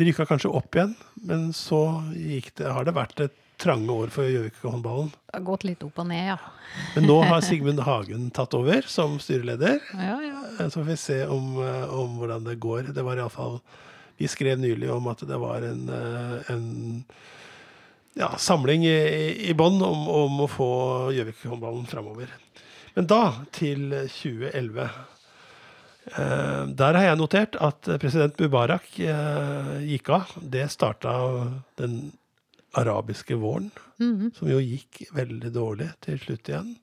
De 0.00 0.06
rykka 0.08 0.24
kanskje 0.30 0.48
opp 0.56 0.76
igjen, 0.78 0.94
men 1.28 1.50
så 1.52 1.80
det, 2.14 2.64
har 2.72 2.86
det 2.88 2.94
vært 2.96 3.20
et 3.26 3.34
trange 3.60 3.92
år 3.92 4.08
for 4.14 4.24
Gjøvik-håndballen. 4.24 5.10
Det 5.28 5.34
har 5.36 5.42
gått 5.44 5.66
litt 5.68 5.82
opp 5.84 5.98
og 6.00 6.06
ned, 6.08 6.30
ja. 6.30 6.38
Men 6.94 7.04
nå 7.10 7.18
har 7.28 7.42
Sigmund 7.44 7.82
Hagen 7.84 8.30
tatt 8.32 8.54
over 8.56 8.86
som 8.88 9.18
styreleder. 9.20 9.76
Ja, 9.92 10.14
ja. 10.24 10.38
Eh, 10.56 10.70
Så 10.72 10.78
får 10.80 10.86
vi 10.88 10.96
se 11.02 11.18
om, 11.28 11.50
eh, 11.60 11.84
om 11.92 12.14
hvordan 12.16 12.46
det 12.48 12.56
går. 12.64 12.94
Det 12.96 13.04
var 13.04 13.20
iallfall 13.20 13.58
Vi 14.16 14.28
skrev 14.28 14.58
nylig 14.60 14.88
om 14.92 15.06
at 15.12 15.20
det 15.28 15.36
var 15.40 15.62
en, 15.68 15.84
eh, 15.88 16.50
en 16.54 17.04
ja, 18.16 18.32
samling 18.36 18.84
i, 18.84 18.96
i- 18.96 19.48
i 19.50 19.54
bånn 19.54 19.82
om, 19.84 20.08
om 20.08 20.40
å 20.40 20.48
få 20.48 20.70
Gjøvik-håndballen 21.16 21.86
framover. 21.88 22.28
Men 22.96 23.06
da 23.06 23.20
til 23.52 23.90
2011. 24.08 24.88
Eh, 26.06 26.66
der 26.74 26.96
har 26.96 27.04
jeg 27.10 27.18
notert 27.20 27.56
at 27.60 27.82
president 28.00 28.38
Mubarak 28.40 28.86
eh, 29.04 29.74
gikk 29.86 30.08
av. 30.16 30.32
Det 30.40 30.64
starta 30.72 31.12
den 31.78 32.12
arabiske 32.78 33.34
våren, 33.36 33.70
Mhm. 34.00 34.32
som 34.34 34.48
jo 34.48 34.58
gikk 34.62 35.08
veldig 35.12 35.52
dårlig 35.52 35.90
til 36.00 36.18
slutt 36.18 36.48
igjen. 36.48 36.76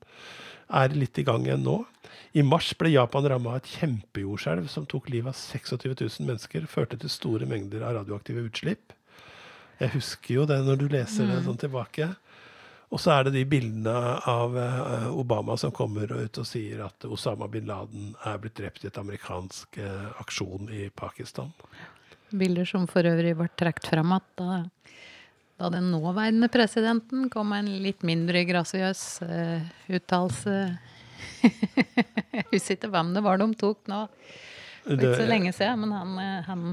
Er 0.70 0.90
litt 0.90 1.18
i 1.18 1.24
gang 1.24 1.46
igjen 1.46 1.64
nå. 1.64 1.86
I 2.36 2.42
mars 2.44 2.74
ble 2.78 2.90
Japan 2.92 3.24
ramma 3.24 3.52
av 3.52 3.56
et 3.62 3.72
kjempejordskjelv 3.80 4.68
som 4.70 4.86
tok 4.86 5.10
livet 5.10 5.28
av 5.34 5.34
26 5.34 5.96
000 6.20 6.28
mennesker. 6.28 6.68
Førte 6.68 7.00
til 7.00 7.10
store 7.10 7.48
mengder 7.48 7.82
av 7.88 7.96
radioaktive 8.06 8.44
utslipp. 8.50 8.92
Jeg 9.80 9.90
husker 9.94 10.34
jo 10.36 10.46
det 10.46 10.60
når 10.66 10.78
du 10.78 10.88
leser 10.90 11.26
det 11.28 11.44
sånn 11.46 11.58
tilbake. 11.58 12.16
Og 12.88 13.02
så 13.04 13.18
er 13.18 13.28
det 13.28 13.34
de 13.36 13.44
bildene 13.50 13.94
av 14.32 14.56
eh, 14.58 15.08
Obama 15.12 15.58
som 15.60 15.74
kommer 15.76 16.08
ut 16.08 16.40
og 16.40 16.48
sier 16.48 16.86
at 16.86 17.04
Osama 17.08 17.50
bin 17.52 17.68
Laden 17.68 18.14
er 18.24 18.40
blitt 18.40 18.56
drept 18.60 18.86
i 18.86 18.88
et 18.88 19.00
amerikansk 19.02 19.80
eh, 19.84 20.08
aksjon 20.24 20.72
i 20.72 20.88
Pakistan. 20.96 21.52
Bilder 22.32 22.68
som 22.68 22.88
for 22.88 23.08
øvrig 23.08 23.36
ble 23.40 23.50
trukket 23.60 23.92
fram 23.92 24.16
at 24.16 24.28
da, 24.40 24.62
da 25.60 25.72
den 25.76 25.92
nåværende 25.92 26.48
presidenten 26.52 27.28
kom 27.32 27.52
med 27.52 27.66
en 27.66 27.84
litt 27.84 28.08
mindre 28.08 28.44
grasiøs 28.48 29.04
uh, 29.24 29.64
uttalelse 29.88 30.56
Jeg 32.38 32.46
husker 32.52 32.76
ikke 32.76 32.92
hvem 32.92 33.14
det 33.16 33.24
var 33.24 33.40
de 33.40 33.48
tok 33.58 33.88
nå, 33.90 34.02
for 34.84 34.96
ikke 34.98 35.16
så 35.16 35.30
lenge 35.30 35.54
siden, 35.56 35.86
men 35.86 35.96
han, 35.96 36.44
han 36.46 36.66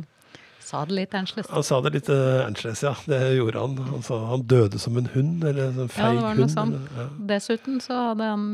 sa 0.65 0.85
det 0.89 0.95
litt 0.97 1.15
annerledes. 1.15 1.51
Han 1.51 1.65
sa 1.67 1.81
det 1.85 1.93
litt 1.95 2.09
uh, 2.09 2.45
annerledes, 2.47 2.83
ja. 2.87 2.95
Det 3.07 3.21
gjorde 3.37 3.61
han. 3.61 3.77
Han 3.93 4.03
sa 4.07 4.19
han 4.31 4.47
døde 4.51 4.79
som 4.83 4.97
en 5.01 5.07
hund, 5.15 5.45
eller 5.45 5.71
en 5.71 5.89
sånn 5.89 5.91
Ja, 5.99 6.13
det 6.35 6.49
hund. 6.49 6.75
eller- 6.75 7.03
ja. 7.03 7.09
Dessuten 7.35 7.81
så 7.85 8.01
hadde 8.11 8.31
han 8.33 8.49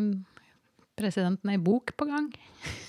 presidenten 1.00 1.50
ei 1.50 1.56
bok 1.58 1.94
på 1.96 2.04
gang. 2.08 2.32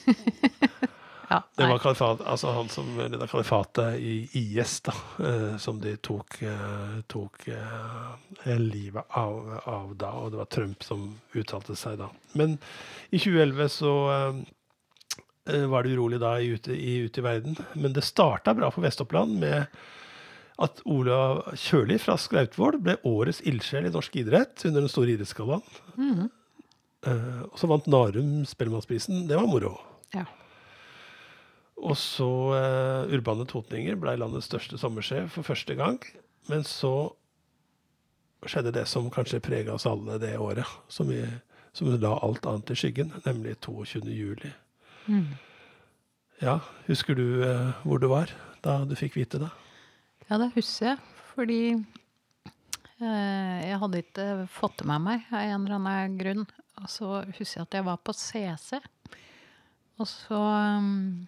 ja, 1.29 1.43
Det 1.55 1.67
var 1.69 1.79
kalifat, 1.79 2.21
altså 2.27 2.51
han 2.51 2.69
som 2.69 2.89
leda 2.99 3.27
kalifatet 3.27 3.99
i 4.03 4.15
IS, 4.33 4.81
da, 4.81 4.93
eh, 5.23 5.57
som 5.57 5.79
de 5.79 5.95
tok, 5.97 6.41
eh, 6.43 6.97
tok 7.07 7.47
eh, 7.47 8.57
livet 8.59 9.05
av, 9.09 9.61
av 9.65 9.93
da. 9.95 10.11
Og 10.11 10.31
det 10.33 10.41
var 10.41 10.49
Trump 10.51 10.83
som 10.83 11.05
uttalte 11.33 11.75
seg 11.79 11.99
da. 12.01 12.09
Men 12.33 12.57
i 13.11 13.19
2011 13.21 13.69
så 13.77 13.93
eh, 14.11 14.27
eh, 14.27 14.41
var 15.43 15.83
det 15.83 15.95
urolig 15.95 16.19
da 16.21 16.35
i 16.37 16.51
ute, 16.53 16.75
i, 16.75 16.99
ute 17.07 17.19
i 17.19 17.23
verden. 17.25 17.55
Men 17.73 17.95
det 17.95 18.03
starta 18.05 18.53
bra 18.53 18.69
for 18.71 18.85
Vest-Oppland 18.85 19.39
med 19.41 19.65
at 20.61 20.81
Ola 20.89 21.53
Kjøli 21.57 21.97
fra 22.01 22.17
Skrautvål 22.19 22.77
ble 22.85 22.97
årets 23.07 23.41
ildsjel 23.49 23.87
i 23.87 23.93
norsk 23.93 24.19
idrett 24.21 24.65
under 24.67 24.83
den 24.83 24.91
store 24.91 25.15
idrettsgallaen. 25.15 25.63
Mm 25.95 26.13
-hmm. 26.13 26.29
uh, 27.07 27.41
og 27.49 27.59
så 27.59 27.67
vant 27.67 27.87
Narum 27.87 28.45
Spellemannsprisen. 28.45 29.27
Det 29.27 29.35
var 29.35 29.47
moro. 29.47 29.79
Ja. 30.13 30.25
Og 31.77 31.97
så 31.97 32.29
uh, 32.53 33.13
Urbane 33.13 33.45
Totninger 33.45 33.95
ble 33.95 34.15
landets 34.15 34.45
største 34.45 34.77
sommersjef 34.77 35.31
for 35.31 35.43
første 35.43 35.75
gang. 35.75 35.99
Men 36.49 36.63
så 36.63 37.15
skjedde 38.45 38.71
det 38.71 38.87
som 38.87 39.09
kanskje 39.09 39.39
prega 39.39 39.73
oss 39.73 39.85
alle 39.85 40.17
det 40.17 40.37
året, 40.37 40.65
som, 40.87 41.07
vi, 41.07 41.25
som 41.73 41.87
la 41.87 42.19
alt 42.21 42.45
annet 42.45 42.71
i 42.71 42.75
skyggen, 42.75 43.13
nemlig 43.25 43.59
22. 43.61 44.09
juli. 44.09 44.51
Mhm. 45.07 45.33
Ja, 46.41 46.59
husker 46.87 47.13
du 47.17 47.43
eh, 47.45 47.73
hvor 47.85 48.01
du 48.01 48.07
var 48.09 48.31
da 48.65 48.79
du 48.85 48.95
fikk 48.97 49.19
vite 49.19 49.37
det? 49.43 49.49
Ja, 50.29 50.39
det 50.41 50.51
husker 50.55 50.93
jeg. 50.93 51.01
Fordi 51.31 51.59
eh, 53.01 53.57
jeg 53.67 53.77
hadde 53.83 54.01
ikke 54.01 54.25
fått 54.51 54.79
det 54.81 54.87
med 54.89 55.05
meg 55.05 55.27
av 55.29 55.43
en 55.43 55.67
eller 55.67 55.77
annen 55.77 56.17
grunn. 56.17 56.47
Og 56.81 56.89
så 56.89 57.19
husker 57.27 57.59
jeg 57.59 57.67
at 57.67 57.77
jeg 57.77 57.85
var 57.85 58.01
på 58.01 58.15
CC. 58.17 58.79
Og 60.01 60.07
så 60.09 60.39
um, 60.79 61.27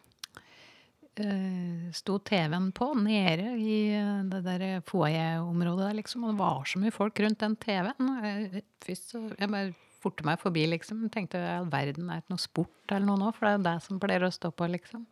eh, 1.21 1.91
sto 1.93 2.17
TV-en 2.25 2.71
på 2.73 2.89
nede 2.97 3.53
i 3.61 3.77
eh, 3.93 4.23
det 4.31 4.41
der 4.47 4.65
foajé-området 4.89 5.89
der, 5.91 5.97
liksom. 5.99 6.25
Og 6.25 6.33
det 6.33 6.41
var 6.41 6.65
så 6.69 6.81
mye 6.81 6.95
folk 6.95 7.21
rundt 7.21 7.43
den 7.43 7.57
TV-en. 7.61 8.13
Eh, 8.25 8.61
Først 8.83 9.13
så 9.13 9.21
Jeg 9.37 9.47
bare 9.53 9.75
forte 10.03 10.25
meg 10.27 10.39
forbi, 10.41 10.65
liksom. 10.75 11.07
Tenkte 11.13 11.39
at 11.41 11.57
all 11.57 11.69
verden, 11.71 12.09
er 12.11 12.21
det 12.23 12.33
noe 12.33 12.41
sport 12.41 12.93
eller 12.93 13.07
noe 13.07 13.21
nå? 13.21 13.31
For 13.35 13.47
det 13.47 13.51
er 13.53 13.57
jo 13.59 13.65
det 13.69 13.75
som 13.87 14.01
pleier 14.03 14.27
å 14.27 14.31
stå 14.33 14.51
på, 14.55 14.69
liksom. 14.75 15.05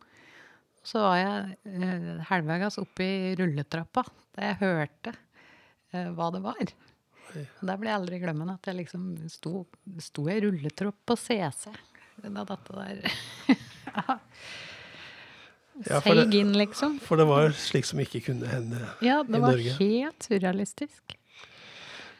Så 0.86 1.02
var 1.02 1.18
jeg 1.20 1.76
eh, 1.78 2.08
halvveis 2.30 2.80
oppe 2.82 3.06
i 3.06 3.34
rulletrappa 3.38 4.02
da 4.34 4.48
jeg 4.48 4.58
hørte 4.64 5.12
eh, 5.94 6.08
hva 6.16 6.30
det 6.34 6.42
var. 6.42 6.74
Og 7.32 7.64
Der 7.68 7.78
ble 7.80 7.88
jeg 7.88 8.00
aldri 8.00 8.18
glemmende 8.22 8.56
at 8.58 8.68
jeg 8.68 8.80
liksom 8.82 9.06
sto, 9.30 9.64
sto 10.02 10.26
i 10.28 10.40
rulletrapp 10.42 10.98
på 11.06 11.16
CC. 11.16 11.70
Da 12.22 12.44
dette 12.44 12.76
der 12.76 13.00
ja. 13.94 14.18
Ja, 15.88 16.02
Seig 16.04 16.34
inn, 16.36 16.52
liksom. 16.52 16.98
For 17.00 17.16
det 17.16 17.24
var 17.30 17.54
slik 17.56 17.86
som 17.88 18.00
ikke 18.02 18.20
kunne 18.26 18.50
hende 18.50 18.82
Ja, 19.00 19.22
i 19.22 19.32
det 19.32 19.40
var 19.40 19.56
helt 19.78 20.26
surrealistisk. 20.26 21.16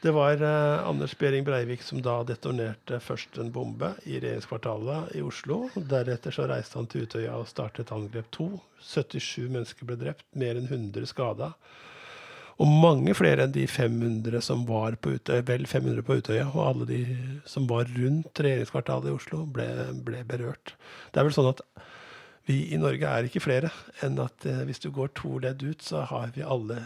Det 0.02 0.10
var 0.10 0.42
eh, 0.42 0.88
Anders 0.88 1.18
Behring 1.18 1.44
Breivik 1.44 1.82
som 1.86 2.00
da 2.02 2.16
detonerte 2.26 2.98
først 2.98 3.36
en 3.38 3.52
bombe 3.54 3.92
i 4.02 4.16
regjeringskvartalet 4.16 5.12
i 5.14 5.22
Oslo. 5.22 5.68
Deretter 5.76 6.34
så 6.34 6.48
reiste 6.50 6.80
han 6.80 6.88
til 6.90 7.06
Utøya 7.06 7.36
og 7.38 7.46
startet 7.46 7.92
angrep 7.94 8.26
to. 8.34 8.48
77 8.82 9.46
mennesker 9.46 9.86
ble 9.86 10.00
drept, 10.00 10.26
mer 10.34 10.58
enn 10.58 10.66
100 10.66 11.06
skada. 11.06 11.52
Og 12.58 12.66
mange 12.66 13.14
flere 13.14 13.46
enn 13.46 13.54
de 13.54 13.68
500 13.70 14.42
som 14.42 14.66
var 14.66 14.98
på 14.98 15.14
Utøya, 15.14 15.46
vel 15.46 15.70
500 15.70 16.02
på 16.08 16.18
Utøya, 16.18 16.50
og 16.50 16.66
alle 16.66 16.90
de 16.90 17.00
som 17.46 17.70
var 17.70 17.86
rundt 17.94 18.42
regjeringskvartalet 18.42 19.12
i 19.12 19.16
Oslo, 19.20 19.46
ble, 19.54 19.70
ble 20.02 20.26
berørt. 20.26 20.74
Det 21.14 21.22
er 21.22 21.30
vel 21.30 21.38
sånn 21.38 21.54
at 21.54 21.62
vi 22.50 22.64
i 22.74 22.82
Norge 22.82 23.06
er 23.06 23.30
ikke 23.30 23.46
flere 23.46 23.70
enn 24.02 24.18
at 24.18 24.50
eh, 24.50 24.64
hvis 24.66 24.82
du 24.82 24.90
går 24.90 25.14
to 25.14 25.36
ledd 25.46 25.62
ut, 25.62 25.78
så 25.86 26.02
har 26.10 26.34
vi 26.34 26.42
alle 26.42 26.82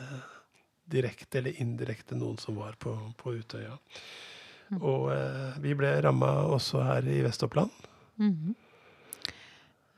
direkte 0.90 1.40
eller 1.40 1.61
indirekte 1.62 2.19
noen 2.19 2.38
som 2.38 2.59
var 2.61 2.78
på, 2.81 2.95
på 3.19 3.35
Utøya. 3.40 3.76
Mm. 4.71 4.81
Og 4.81 5.11
eh, 5.14 5.59
vi 5.62 5.75
ble 5.78 5.93
ramma 6.02 6.31
også 6.55 6.83
her 6.87 7.07
i 7.11 7.21
Vest-Oppland. 7.26 7.71
Mm 8.16 8.33
-hmm. 8.33 8.55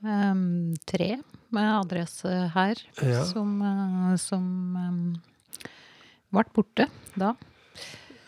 um, 0.09 0.76
tre 0.87 1.23
med 1.49 1.80
adresse 1.80 2.28
her 2.54 2.76
Ja. 3.02 3.25
som, 3.25 3.62
uh, 3.62 4.16
som 4.16 4.76
um, 4.76 5.23
ble 6.30 6.45
borte 6.54 6.88
da. 7.14 7.35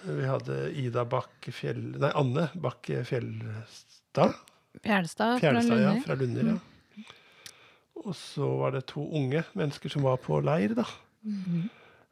Vi 0.02 0.24
hadde 0.24 0.72
Ida 0.72 1.04
Bakk 1.04 1.50
Fjell... 1.52 1.96
Nei, 2.00 2.10
Anne 2.14 2.48
Bakke 2.54 3.04
Fjellstad. 3.04 4.32
Fjelstad 4.82 5.40
fra 5.40 5.50
Fjellstad, 5.50 5.80
ja. 5.80 6.00
Fra 6.06 6.14
Lunder, 6.14 6.44
ja. 6.44 6.58
Og 7.94 8.16
så 8.16 8.46
var 8.56 8.72
det 8.72 8.86
to 8.86 9.02
unge 9.12 9.44
mennesker 9.52 9.92
som 9.92 10.02
var 10.02 10.16
på 10.16 10.40
leir, 10.40 10.74
da. 10.74 10.86
Mhm. 11.20 11.68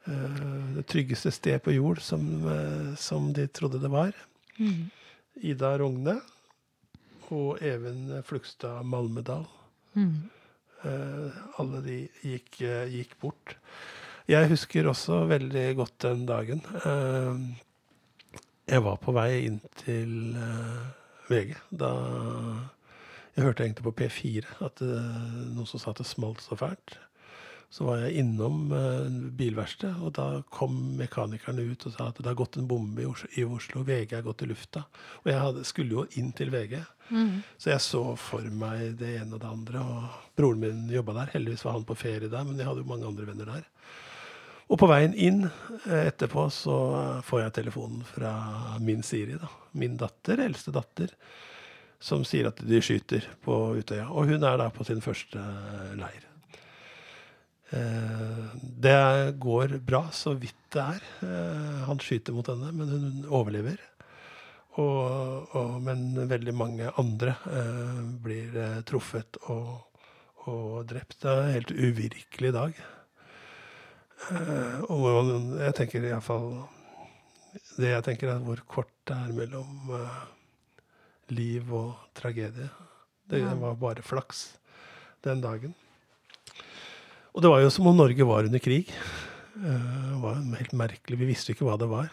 Eh, 0.09 0.75
Det 0.79 0.87
tryggeste 0.87 1.31
sted 1.35 1.63
på 1.63 1.73
jord, 1.75 2.01
som, 2.01 2.23
eh, 2.49 2.95
som 2.97 3.33
de 3.33 3.47
trodde 3.47 3.81
det 3.83 3.91
var. 3.91 4.13
Mm. 4.59 4.91
Ida 5.43 5.79
Rogne 5.79 6.21
og 7.31 7.63
Even 7.63 8.23
Flugstad 8.25 8.85
Malmedal. 8.85 9.45
Mm. 9.95 10.31
Eh, 10.85 11.39
alle 11.59 11.83
de 11.83 11.99
gikk, 12.23 12.61
gikk 12.93 13.19
bort. 13.21 13.57
Jeg 14.29 14.49
husker 14.49 14.87
også 14.89 15.27
veldig 15.29 15.77
godt 15.77 15.99
den 16.05 16.27
dagen. 16.27 16.61
Jeg 18.69 18.83
var 18.85 18.97
på 19.01 19.13
vei 19.17 19.47
inn 19.47 19.61
til 19.81 20.37
VG 21.31 21.55
da 21.73 21.89
jeg 23.35 23.45
hørte 23.47 23.65
egentlig 23.65 23.87
på 23.87 23.95
P4 23.97 24.45
at 24.67 24.81
noen 24.83 25.67
som 25.67 25.81
sa 25.81 25.91
at 25.95 26.03
det 26.03 26.07
smalt 26.07 26.43
så 26.45 26.59
fælt. 26.61 26.99
Så 27.71 27.85
var 27.85 27.99
jeg 28.01 28.23
innom 28.23 28.71
eh, 28.73 29.09
bilverkstedet, 29.37 29.99
og 30.01 30.15
da 30.17 30.27
kom 30.53 30.77
mekanikerne 30.97 31.67
ut 31.69 31.85
og 31.85 31.93
sa 31.93 32.07
at 32.09 32.21
det 32.21 32.31
har 32.31 32.39
gått 32.39 32.57
en 32.57 32.69
bombe 32.69 33.03
i 33.05 33.09
Oslo, 33.09 33.29
i 33.37 33.45
Oslo 33.45 33.83
VG 33.85 34.15
er 34.17 34.25
gått 34.25 34.45
i 34.47 34.49
lufta. 34.49 34.87
Og 35.21 35.29
jeg 35.29 35.43
hadde, 35.43 35.65
skulle 35.69 35.99
jo 35.99 36.07
inn 36.21 36.31
til 36.37 36.53
VG. 36.55 36.79
mm. 37.11 37.35
Så 37.61 37.75
jeg 37.75 37.85
så 37.85 38.03
for 38.17 38.47
meg 38.63 38.97
det 39.01 39.19
ene 39.19 39.37
og 39.37 39.43
det 39.43 39.51
andre. 39.51 39.83
Og 39.85 40.31
broren 40.39 40.63
min 40.65 40.87
jobba 40.95 41.19
der. 41.21 41.35
Heldigvis 41.35 41.67
var 41.67 41.77
han 41.77 41.85
på 41.89 41.99
ferie 41.99 42.33
der, 42.33 42.47
men 42.49 42.57
jeg 42.57 42.71
hadde 42.71 42.87
jo 42.87 42.89
mange 42.89 43.11
andre 43.11 43.29
venner 43.29 43.53
der. 43.53 43.69
Og 44.69 44.81
på 44.81 44.89
veien 44.89 45.13
inn 45.17 45.45
eh, 45.45 46.07
etterpå 46.07 46.47
så 46.53 46.79
får 47.25 47.43
jeg 47.43 47.57
telefonen 47.61 48.01
fra 48.09 48.33
min 48.81 49.05
Siri, 49.05 49.37
da. 49.41 49.53
Min 49.77 50.01
datter, 50.01 50.41
eldste 50.45 50.73
datter, 50.73 51.13
som 52.01 52.25
sier 52.25 52.49
at 52.49 52.65
de 52.65 52.81
skyter 52.81 53.29
på 53.45 53.61
Utøya. 53.77 54.09
Og 54.09 54.33
hun 54.33 54.41
er 54.41 54.57
da 54.61 54.71
på 54.73 54.89
sin 54.89 55.05
første 55.05 55.45
leir. 56.01 56.28
Eh, 57.71 58.45
Det 58.81 59.33
går 59.39 59.79
bra, 59.85 60.07
så 60.13 60.33
vidt 60.39 60.57
det 60.73 60.81
er. 60.85 61.03
Eh, 61.27 61.85
Han 61.89 61.99
skyter 62.01 62.33
mot 62.37 62.47
henne, 62.49 62.73
men 62.73 62.89
hun 62.89 63.25
overlever. 63.29 63.79
Og, 64.79 65.49
og, 65.59 65.81
men 65.83 66.29
veldig 66.31 66.55
mange 66.55 66.91
andre 67.03 67.35
eh, 67.51 68.03
blir 68.23 68.55
eh, 68.57 68.81
truffet 68.87 69.41
og, 69.51 69.81
og 70.47 70.85
drept. 70.89 71.19
Det 71.25 71.33
er 71.33 71.41
en 71.43 71.57
helt 71.57 71.73
uvirkelig 71.75 72.53
dag. 72.55 72.79
Eh, 74.31 74.81
og 74.91 75.33
jeg 75.63 75.75
tenker 75.79 76.03
iallfall 76.09 76.49
Det 77.79 77.91
jeg 77.93 78.05
tenker, 78.07 78.33
er 78.33 78.43
hvor 78.45 78.61
kort 78.71 78.91
det 79.09 79.17
er 79.17 79.35
mellom 79.35 79.93
eh, 79.99 80.23
liv 81.35 81.73
og 81.75 81.95
tragedie. 82.19 82.71
Det 83.29 83.43
var 83.61 83.75
bare 83.77 84.03
flaks 84.03 84.47
den 85.27 85.43
dagen. 85.45 85.75
Og 87.35 87.43
det 87.45 87.51
var 87.53 87.61
jo 87.63 87.71
som 87.71 87.87
om 87.91 87.97
Norge 87.99 88.25
var 88.27 88.45
under 88.49 88.59
krig. 88.63 88.89
Eh, 89.57 90.13
Det 90.13 90.21
var 90.23 90.35
helt 90.59 90.73
merkelig. 90.73 91.19
Vi 91.19 91.29
visste 91.29 91.53
ikke 91.55 91.67
hva 91.69 91.77
det 91.79 91.89
var. 91.91 92.09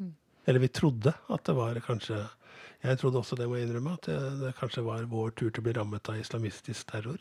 Mm. 0.00 0.14
Eller 0.46 0.60
vi 0.60 0.68
trodde 0.68 1.12
at 1.28 1.44
det 1.44 1.54
var 1.56 1.74
kanskje 1.84 2.22
Jeg 2.82 2.98
trodde 2.98 3.20
også 3.20 3.36
det, 3.38 3.46
må 3.46 3.54
jeg 3.60 3.68
innrømme, 3.68 3.92
at 3.94 4.02
det, 4.08 4.16
det 4.40 4.54
kanskje 4.58 4.82
var 4.82 5.04
vår 5.06 5.30
tur 5.38 5.50
til 5.54 5.60
å 5.62 5.66
bli 5.68 5.72
rammet 5.76 6.08
av 6.10 6.16
islamistisk 6.18 6.88
terror. 6.90 7.20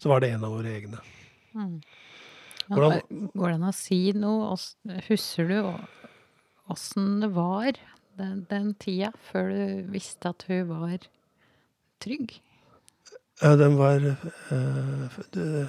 Så 0.00 0.08
var 0.08 0.20
det 0.24 0.30
en 0.32 0.44
av 0.48 0.54
våre 0.56 0.70
egne. 0.72 1.02
Mm. 1.52 1.82
Hvordan- 2.70 3.28
Går 3.36 3.46
det 3.50 3.54
an 3.58 3.68
å 3.68 3.74
si 3.76 3.98
noe? 4.16 4.56
Husker 5.08 5.48
du 5.52 5.58
åssen 6.72 7.20
det 7.20 7.28
var 7.36 7.76
den, 8.16 8.46
den 8.48 8.72
tida, 8.80 9.12
før 9.28 9.50
du 9.52 9.92
visste 9.92 10.32
at 10.32 10.46
hun 10.48 10.64
var 10.72 10.98
trygg? 12.00 12.38
Ja, 13.42 13.52
den 13.60 13.76
var 13.76 14.00
øh, 14.00 15.20
det, 15.36 15.68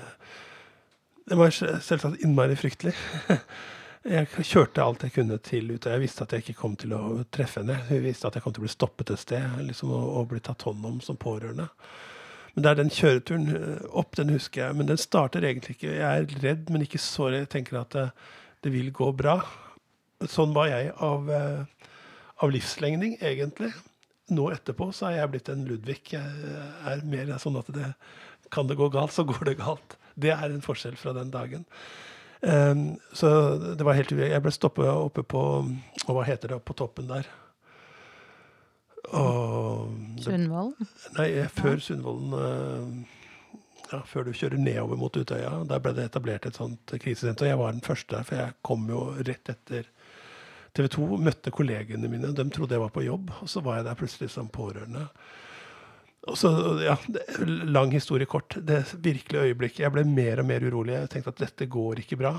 Den 1.28 1.42
var 1.42 1.52
selvsagt 1.52 2.22
innmari 2.24 2.56
fryktelig. 2.56 2.96
Jeg 4.08 4.30
kjørte 4.48 4.80
alt 4.80 5.02
jeg 5.04 5.12
kunne 5.18 5.36
til 5.44 5.66
ut, 5.74 5.84
og 5.84 5.92
jeg 5.92 6.00
visste 6.00 6.24
at 6.24 6.32
jeg 6.32 6.46
ikke 6.46 6.62
kom 6.62 6.78
til 6.80 6.94
å 6.96 7.26
treffe 7.34 7.60
henne. 7.60 7.76
Hun 7.90 8.06
visste 8.06 8.30
at 8.30 8.38
jeg 8.38 8.46
kom 8.46 8.54
til 8.56 8.62
å 8.62 8.64
bli 8.64 8.72
stoppet 8.72 9.10
et 9.12 9.20
sted 9.20 9.58
liksom, 9.68 9.92
og, 9.92 10.06
og 10.22 10.30
bli 10.32 10.40
tatt 10.46 10.64
hånd 10.64 10.86
om 10.88 11.02
som 11.04 11.18
pårørende. 11.20 11.66
Men 12.54 12.64
det 12.64 12.72
er 12.72 12.80
den 12.80 12.94
kjøreturen 12.94 13.50
eh, 13.58 13.84
opp, 13.92 14.16
den 14.16 14.32
husker 14.32 14.64
jeg. 14.64 14.78
Men 14.80 14.88
den 14.94 15.02
starter 15.02 15.44
egentlig 15.44 15.76
ikke 15.76 15.92
Jeg 15.92 16.08
er 16.08 16.40
redd, 16.46 16.72
men 16.72 16.88
ikke 16.88 17.02
så 17.04 17.28
redd. 17.28 17.44
Jeg 17.44 17.52
tenker 17.58 17.82
at 17.82 17.92
det, 17.98 18.06
det 18.64 18.72
vil 18.78 18.88
gå 18.96 19.12
bra. 19.20 19.42
Sånn 20.24 20.56
var 20.56 20.72
jeg 20.72 20.96
av, 21.04 21.28
eh, 21.28 21.92
av 22.40 22.56
livslengning, 22.56 23.20
egentlig. 23.20 23.74
Nå 24.32 24.48
etterpå 24.56 24.94
så 24.96 25.12
er 25.12 25.20
jeg 25.20 25.34
blitt 25.36 25.52
en 25.52 25.68
Ludvig. 25.68 26.00
Jeg 26.16 26.58
er 26.88 27.04
mer 27.12 27.36
sånn 27.44 27.60
at 27.60 27.76
det 27.76 27.92
kan 28.56 28.72
det 28.72 28.80
gå 28.80 28.88
galt, 28.96 29.12
så 29.12 29.28
går 29.28 29.52
det 29.52 29.60
galt. 29.60 30.00
Det 30.18 30.34
er 30.34 30.50
en 30.50 30.64
forskjell 30.66 30.98
fra 31.00 31.14
den 31.18 31.32
dagen. 31.34 31.66
Um, 32.42 33.00
så 33.14 33.30
det 33.78 33.86
var 33.86 33.98
helt. 33.98 34.14
Jeg 34.14 34.42
ble 34.46 34.54
stoppet 34.54 34.90
oppe 34.90 35.24
på 35.26 35.44
og 36.08 36.14
hva 36.14 36.26
heter 36.28 36.54
det, 36.54 36.62
på 36.66 36.76
toppen 36.78 37.10
der. 37.10 37.30
Sundvolden? 39.08 40.90
Nei, 41.16 41.30
eh, 41.40 41.54
før 41.56 41.80
Sundvolden 41.80 42.34
Uh, 42.38 43.18
ja, 43.92 44.02
Før 44.04 44.28
du 44.28 44.34
kjører 44.36 44.60
nedover 44.60 45.00
mot 45.00 45.16
Utøya. 45.16 45.64
Der 45.70 45.80
ble 45.80 45.94
det 45.96 46.10
etablert 46.10 46.46
et 46.46 46.58
sånt 46.60 46.92
krisesenter. 47.00 47.48
Og 47.48 47.52
jeg 47.54 47.60
var 47.62 47.76
den 47.76 47.86
første 47.86 48.16
der, 48.18 48.26
for 48.28 48.36
jeg 48.42 48.56
kom 48.68 48.88
jo 48.92 49.04
rett 49.16 49.52
etter 49.54 49.88
TV 50.76 50.90
2. 50.92 51.06
Møtte 51.24 51.54
kollegene 51.56 52.10
mine. 52.12 52.34
De 52.36 52.48
trodde 52.52 52.76
jeg 52.76 52.84
var 52.84 52.92
på 52.94 53.06
jobb, 53.06 53.32
og 53.42 53.52
så 53.52 53.64
var 53.64 53.80
jeg 53.80 53.88
der 53.88 54.00
plutselig 54.00 54.30
som 54.34 54.50
pårørende. 54.52 55.08
Og 56.28 56.38
så, 56.38 56.50
ja, 56.84 56.98
Lang 57.72 57.92
historie 57.96 58.28
kort. 58.30 58.58
Det 58.60 58.84
virkelige 59.04 59.52
øyeblikket 59.52 59.86
Jeg 59.86 59.94
ble 59.96 60.04
mer 60.04 60.42
og 60.42 60.50
mer 60.50 60.66
urolig. 60.68 60.98
Jeg 60.98 61.10
tenkte 61.14 61.34
at 61.34 61.44
dette 61.46 61.70
går 61.72 62.04
ikke 62.04 62.20
bra. 62.20 62.34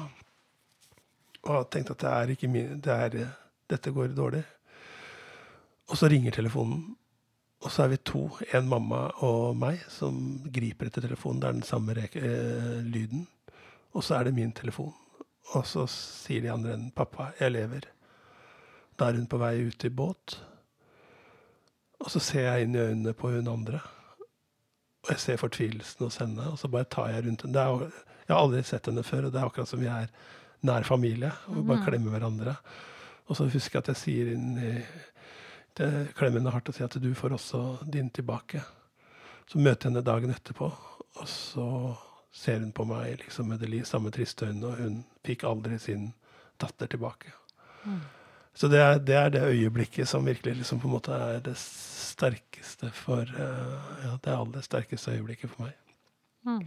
Og 1.46 1.52
jeg 1.54 1.68
tenkte 1.72 1.96
at 1.96 2.04
det 2.04 2.12
er 2.12 2.32
ikke 2.34 2.52
min, 2.52 2.78
det 2.84 2.94
er, 2.94 3.18
dette 3.70 3.92
går 3.94 4.12
dårlig. 4.16 4.44
Og 5.88 5.96
så 5.96 6.10
ringer 6.10 6.34
telefonen. 6.36 6.84
Og 7.64 7.72
så 7.74 7.84
er 7.84 7.94
vi 7.94 7.98
to, 8.06 8.28
en 8.54 8.68
mamma 8.70 9.08
og 9.26 9.56
meg, 9.58 9.80
som 9.90 10.38
griper 10.54 10.90
etter 10.90 11.02
telefonen. 11.08 11.40
Det 11.42 11.48
er 11.48 11.56
den 11.56 11.66
samme 11.66 11.96
reke, 11.96 12.20
eh, 12.22 12.82
lyden. 12.86 13.24
Og 13.96 14.04
så 14.04 14.18
er 14.18 14.28
det 14.28 14.34
min 14.36 14.52
telefon. 14.52 14.92
Og 15.56 15.64
så 15.66 15.86
sier 15.90 16.44
de 16.44 16.52
andre 16.52 16.74
enn 16.76 16.90
'pappa, 16.92 17.32
jeg 17.40 17.52
lever'. 17.52 17.88
Da 18.98 19.08
er 19.08 19.16
hun 19.16 19.26
på 19.26 19.38
vei 19.38 19.66
ut 19.66 19.84
i 19.84 19.88
båt. 19.88 20.38
Og 22.00 22.10
så 22.10 22.20
ser 22.22 22.44
jeg 22.46 22.62
inn 22.68 22.74
i 22.74 22.78
øynene 22.78 23.12
på 23.18 23.30
hun 23.32 23.48
andre. 23.48 23.80
Og 25.04 25.10
jeg 25.10 25.18
ser 25.22 25.36
fortvilelsen 25.40 26.04
hos 26.06 26.16
henne, 26.22 26.50
og 26.52 26.58
så 26.58 26.68
bare 26.70 26.84
tar 26.84 27.08
jeg 27.10 27.24
rundt 27.26 27.42
henne. 27.42 27.64
Jo- 27.64 27.90
jeg 28.28 28.36
har 28.36 28.42
aldri 28.42 28.62
sett 28.62 28.86
henne 28.86 29.02
før, 29.02 29.26
og 29.26 29.32
det 29.32 29.40
er 29.40 29.46
akkurat 29.48 29.68
som 29.68 29.80
vi 29.80 29.86
er 29.86 30.06
nær 30.62 30.82
familie. 30.84 31.32
Og 31.48 31.56
vi 31.56 31.62
bare 31.62 31.76
Mhm. 31.78 31.86
klemmer 31.86 32.10
hverandre. 32.18 32.56
Og 33.28 33.36
så 33.36 33.48
husker 33.50 33.78
jeg 33.78 33.82
at 33.82 33.86
jeg 33.88 33.96
sier 33.96 34.32
inn 34.32 34.58
i 34.58 34.84
klemmer 36.14 36.40
henne 36.40 36.50
hardt 36.50 36.68
og 36.68 36.74
sier 36.74 36.84
at 36.86 37.00
du 37.02 37.14
får 37.14 37.30
også 37.36 37.90
din 37.90 38.10
tilbake. 38.10 38.62
Så 39.46 39.58
møter 39.58 39.88
jeg 39.88 39.92
henne 39.92 40.02
dagen 40.04 40.30
etterpå, 40.34 40.72
og 41.16 41.26
så 41.26 41.96
ser 42.32 42.58
hun 42.58 42.72
på 42.72 42.84
meg 42.86 43.18
liksom 43.18 43.46
med 43.48 43.60
de 43.60 43.84
samme 43.84 44.10
triste 44.10 44.46
øynene, 44.46 44.66
og 44.66 44.76
hun 44.76 45.04
fikk 45.24 45.44
aldri 45.44 45.78
sin 45.78 46.14
datter 46.60 46.86
tilbake. 46.86 47.32
Mm. 47.86 48.00
Så 48.58 48.66
det 48.70 48.80
er, 48.82 48.98
det 48.98 49.14
er 49.14 49.30
det 49.30 49.44
øyeblikket 49.46 50.08
som 50.10 50.26
virkelig 50.26 50.56
liksom 50.58 50.80
på 50.82 50.88
en 50.88 50.96
måte 50.96 51.14
er 51.14 51.38
det 51.46 51.54
sterkeste 51.60 52.90
for 52.96 53.22
eh, 53.22 53.92
Ja, 54.02 54.16
det 54.24 54.34
aller 54.34 54.64
sterkeste 54.66 55.14
øyeblikket 55.14 55.52
for 55.52 55.68
meg. 55.68 55.76
Mm. 56.48 56.64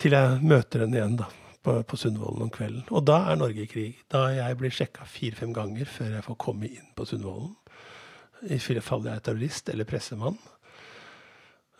Til 0.00 0.16
jeg 0.16 0.38
møter 0.40 0.86
henne 0.86 0.96
igjen 0.96 1.18
da, 1.20 1.26
på, 1.60 1.74
på 1.84 1.98
Sundvolden 2.00 2.46
om 2.46 2.52
kvelden. 2.54 2.86
Og 2.88 3.04
da 3.04 3.18
er 3.28 3.36
Norge 3.36 3.66
i 3.66 3.68
krig. 3.68 3.98
Da 4.08 4.30
jeg 4.32 4.56
blir 4.56 4.72
sjekka 4.72 5.04
fire-fem 5.04 5.52
ganger 5.56 5.90
før 5.90 6.16
jeg 6.16 6.26
får 6.30 6.40
komme 6.46 6.70
inn 6.70 6.88
på 6.96 7.04
Sundvolden. 7.10 7.52
I 8.48 8.56
fall 8.80 9.04
jeg 9.04 9.12
er 9.12 9.26
terrorist 9.26 9.68
eller 9.68 9.84
pressemann. 9.84 10.40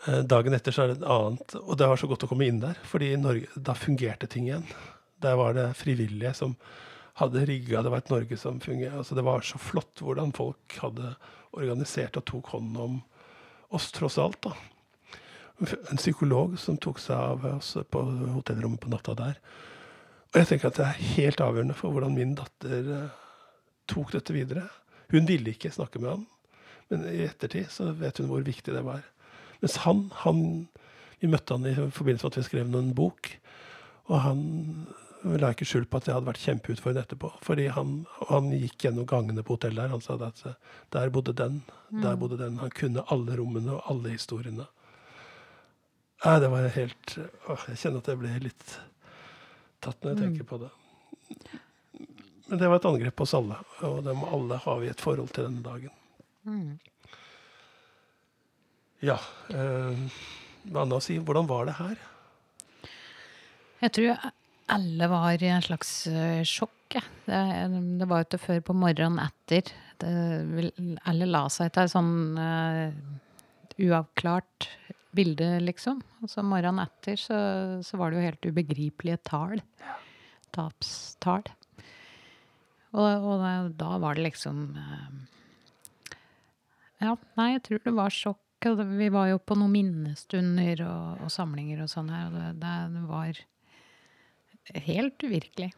Eh, 0.04 0.20
Dagen 0.28 0.56
etter 0.56 0.76
så 0.76 0.84
er 0.84 0.92
det 0.92 1.00
et 1.00 1.08
annet, 1.08 1.56
og 1.56 1.80
det 1.80 1.88
var 1.88 2.00
så 2.00 2.08
godt 2.10 2.28
å 2.28 2.30
komme 2.34 2.52
inn 2.52 2.60
der, 2.60 2.76
fordi 2.84 3.14
Norge, 3.16 3.48
da 3.56 3.72
fungerte 3.72 4.28
ting 4.28 4.50
igjen. 4.50 4.68
Der 5.24 5.40
var 5.40 5.56
det 5.56 5.70
frivillige 5.80 6.36
som 6.36 6.54
hadde 7.18 7.44
rigga. 7.48 7.82
Det 7.82 7.92
var 7.92 8.02
et 8.02 8.12
Norge 8.12 8.36
som 8.40 8.60
fungerte. 8.62 8.98
Altså, 9.02 9.16
det 9.18 9.24
var 9.26 9.46
så 9.46 9.58
flott 9.60 10.02
hvordan 10.04 10.34
folk 10.36 10.76
hadde 10.82 11.14
organisert 11.56 12.18
og 12.20 12.26
tok 12.30 12.52
hånd 12.54 12.76
om 12.78 13.00
oss, 13.74 13.90
tross 13.94 14.18
alt. 14.18 14.40
da. 14.46 14.54
En 15.90 16.00
psykolog 16.00 16.56
som 16.58 16.78
tok 16.80 17.00
seg 17.02 17.16
av 17.16 17.44
oss 17.56 17.74
på 17.90 18.02
hotellrommet 18.36 18.80
på 18.80 18.92
natta 18.92 19.16
der. 19.18 19.40
Og 20.30 20.38
jeg 20.38 20.48
tenker 20.48 20.70
at 20.70 20.78
det 20.78 20.86
er 20.86 21.08
helt 21.16 21.42
avgjørende 21.42 21.76
for 21.76 21.92
hvordan 21.92 22.14
min 22.14 22.36
datter 22.38 22.90
eh, 22.94 23.16
tok 23.90 24.12
dette 24.14 24.34
videre. 24.34 24.68
Hun 25.10 25.26
ville 25.26 25.50
ikke 25.50 25.72
snakke 25.74 25.98
med 25.98 26.12
han, 26.12 26.26
men 26.90 27.06
i 27.10 27.24
ettertid 27.26 27.66
så 27.74 27.88
vet 27.98 28.22
hun 28.22 28.30
hvor 28.30 28.44
viktig 28.46 28.74
det 28.74 28.84
var. 28.86 29.02
Mens 29.60 29.80
han, 29.86 30.06
han 30.22 30.68
Vi 31.20 31.28
møtte 31.28 31.52
han 31.52 31.66
i 31.68 31.74
forbindelse 31.76 32.24
med 32.24 32.32
at 32.32 32.36
vi 32.38 32.42
skrev 32.46 32.68
noen 32.72 32.94
bok. 32.96 33.28
Og 34.08 34.22
han 34.24 34.38
la 35.22 35.50
ikke 35.52 35.66
skjul 35.68 35.84
på 35.84 36.00
at 36.00 36.06
det 36.08 36.14
hadde 36.14 36.28
vært 36.30 36.42
kjempeutfordrende 36.42 37.04
etterpå. 37.04 37.30
fordi 37.44 37.66
han, 37.76 38.06
han 38.30 38.50
gikk 38.54 38.86
gjennom 38.86 39.06
gangene 39.08 39.44
på 39.44 39.56
hotellet 39.58 39.82
der. 39.84 39.92
Han 39.92 40.04
sa 40.04 40.16
at 40.16 40.42
der 40.94 41.12
bodde 41.12 41.34
den, 41.36 41.62
der 41.90 42.16
bodde 42.16 42.38
den. 42.40 42.58
Han 42.62 42.72
kunne 42.72 43.04
alle 43.12 43.36
rommene 43.36 43.76
og 43.76 43.90
alle 43.92 44.14
historiene. 44.14 44.66
Nei, 46.24 46.36
det 46.40 46.50
var 46.52 46.66
helt 46.74 47.14
åh, 47.48 47.62
Jeg 47.70 47.80
kjenner 47.80 48.02
at 48.02 48.08
jeg 48.12 48.20
ble 48.20 48.32
litt 48.44 48.74
tatt 49.80 50.02
når 50.04 50.12
jeg 50.12 50.20
tenker 50.20 50.48
på 50.48 50.58
det. 50.60 50.70
Men 52.50 52.60
det 52.60 52.68
var 52.68 52.80
et 52.80 52.88
angrep 52.90 53.16
på 53.16 53.24
oss 53.24 53.36
alle, 53.38 53.56
og 53.86 54.02
dem 54.04 54.24
alle 54.26 54.58
har 54.64 54.80
vi 54.82 54.90
et 54.90 55.00
forhold 55.00 55.30
til 55.36 55.46
denne 55.46 55.62
dagen. 55.64 55.92
Ja. 59.00 59.16
Eh, 59.48 60.02
hva 60.68 60.82
annet 60.82 60.98
å 60.98 61.04
si? 61.04 61.16
Hvordan 61.22 61.48
var 61.48 61.68
det 61.68 61.76
her? 61.78 61.96
Jeg 63.80 63.94
tror 63.96 64.10
alle 64.70 65.08
var 65.10 65.42
i 65.42 65.50
en 65.50 65.64
slags 65.64 65.92
eh, 66.06 66.42
sjokk. 66.46 66.96
Ja. 66.96 67.02
Det, 67.26 67.40
det 68.00 68.08
var 68.10 68.22
jo 68.22 68.30
til 68.32 68.42
før 68.42 68.60
på 68.66 68.76
morgenen 68.76 69.20
etter. 69.22 69.70
Det, 70.00 70.10
alle 71.08 71.28
la 71.28 71.44
seg 71.52 71.72
til 71.74 71.86
et 71.86 71.92
sånn 71.92 72.14
uh, 72.38 72.90
uavklart 73.80 74.68
bilde, 75.14 75.52
liksom. 75.62 76.00
Og 76.22 76.30
så 76.32 76.44
morgenen 76.46 76.82
etter 76.84 77.18
så, 77.20 77.38
så 77.86 78.00
var 78.00 78.10
det 78.10 78.20
jo 78.20 78.28
helt 78.28 78.50
ubegripelige 78.50 79.20
tall. 79.26 79.62
Tapstall. 80.54 81.46
Og, 82.90 83.06
og 83.06 83.44
da, 83.78 83.90
var 84.02 84.18
det 84.18 84.26
liksom 84.26 84.64
uh, 84.74 86.14
Ja, 87.02 87.14
nei, 87.38 87.52
jeg 87.54 87.66
tror 87.68 87.84
det 87.86 87.98
var 87.98 88.14
sjokk. 88.14 88.46
Vi 88.60 89.06
var 89.14 89.30
jo 89.30 89.38
på 89.40 89.56
noen 89.56 89.72
minnestunder 89.72 90.82
og, 90.84 91.22
og 91.24 91.30
samlinger 91.32 91.86
og 91.86 91.88
sånn 91.88 92.10
her, 92.12 92.26
og 92.28 92.58
det, 92.60 92.74
det 92.92 93.04
var 93.08 93.38
helt 94.86 95.22
uvirkelig. 95.24 95.70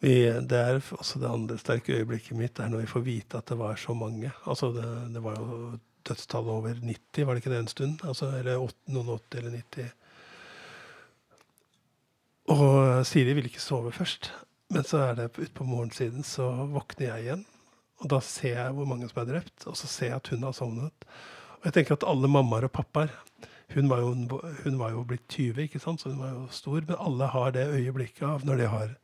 Vi, 0.00 0.14
det 0.46 0.58
er 0.58 0.78
også 0.94 1.18
det 1.18 1.30
andre 1.30 1.58
sterke 1.58 1.96
øyeblikket 1.98 2.38
mitt, 2.38 2.58
er 2.58 2.70
når 2.70 2.84
vi 2.84 2.90
får 2.92 3.06
vite 3.06 3.38
at 3.40 3.50
det 3.50 3.58
var 3.58 3.78
så 3.80 3.94
mange. 3.98 4.30
Altså 4.46 4.70
det, 4.74 4.86
det 5.14 5.22
var 5.24 5.38
jo 5.40 5.78
dødstallet 6.08 6.52
over 6.54 6.74
90, 6.74 7.26
var 7.26 7.34
det 7.34 7.42
ikke 7.42 7.54
det 7.54 7.62
en 7.64 7.72
stund? 7.72 8.04
Altså, 8.06 8.30
eller 8.38 8.62
8, 8.62 8.76
noen 8.94 9.10
80 9.16 9.40
eller 9.40 9.56
90. 9.56 9.88
Og 12.54 13.06
Siri 13.06 13.34
ville 13.36 13.50
ikke 13.50 13.62
sove 13.62 13.92
først. 13.92 14.30
Men 14.72 14.84
så 14.84 15.00
er 15.06 15.16
det 15.16 15.30
utpå 15.40 15.64
morgensiden, 15.64 16.24
så 16.24 16.46
våkner 16.72 17.10
jeg 17.10 17.24
igjen. 17.24 17.44
Og 17.98 18.10
da 18.12 18.20
ser 18.22 18.54
jeg 18.54 18.76
hvor 18.76 18.88
mange 18.88 19.08
som 19.10 19.22
er 19.22 19.30
drept, 19.32 19.66
og 19.66 19.76
så 19.76 19.90
ser 19.90 20.12
jeg 20.12 20.20
at 20.20 20.30
hun 20.32 20.46
har 20.46 20.54
sovnet. 20.56 21.08
Og 21.58 21.66
jeg 21.66 21.74
tenker 21.74 21.96
at 21.96 22.06
alle 22.06 22.30
mammaer 22.30 22.68
og 22.68 22.74
pappaer 22.76 23.10
hun 23.74 23.88
var, 23.90 24.00
jo, 24.00 24.40
hun 24.64 24.78
var 24.78 24.90
jo 24.94 25.04
blitt 25.04 25.28
20, 25.28 25.62
ikke 25.62 25.80
sant? 25.82 26.00
så 26.00 26.12
hun 26.12 26.22
var 26.22 26.32
jo 26.32 26.46
stor. 26.50 26.80
Men 26.88 26.96
alle 26.98 27.28
har 27.34 27.52
det 27.52 27.66
øyeblikket 27.68 28.24
av 28.24 28.46
når 28.46 28.62
de 28.62 28.68
har 28.72 28.94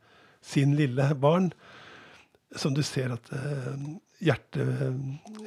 sin 0.45 0.73
lille 0.75 1.09
barn, 1.21 1.51
som 2.55 2.73
du 2.73 2.81
ser 2.85 3.13
at 3.13 3.29
eh, 3.35 3.85
hjertet 4.23 4.95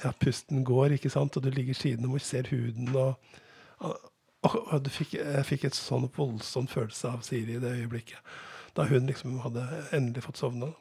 Ja, 0.05 0.13
pusten 0.21 0.65
går, 0.65 0.95
ikke 0.99 1.11
sant, 1.11 1.37
og 1.37 1.43
du 1.43 1.51
ligger 1.51 1.75
siden 1.75 2.07
og 2.07 2.21
ser 2.21 2.51
huden 2.51 2.91
og, 2.95 3.15
og, 3.79 3.95
og 4.43 4.91
fikk, 4.93 5.15
Jeg 5.15 5.47
fikk 5.47 5.65
et 5.65 5.79
sånn 5.79 6.09
voldsom 6.17 6.69
følelse 6.71 7.11
av 7.11 7.25
Siri 7.27 7.57
i 7.57 7.63
det 7.63 7.75
øyeblikket. 7.81 8.21
Da 8.77 8.87
hun 8.87 9.09
liksom 9.09 9.41
hadde 9.43 9.65
endelig 9.97 10.27
fått 10.29 10.39
sovne. 10.39 10.73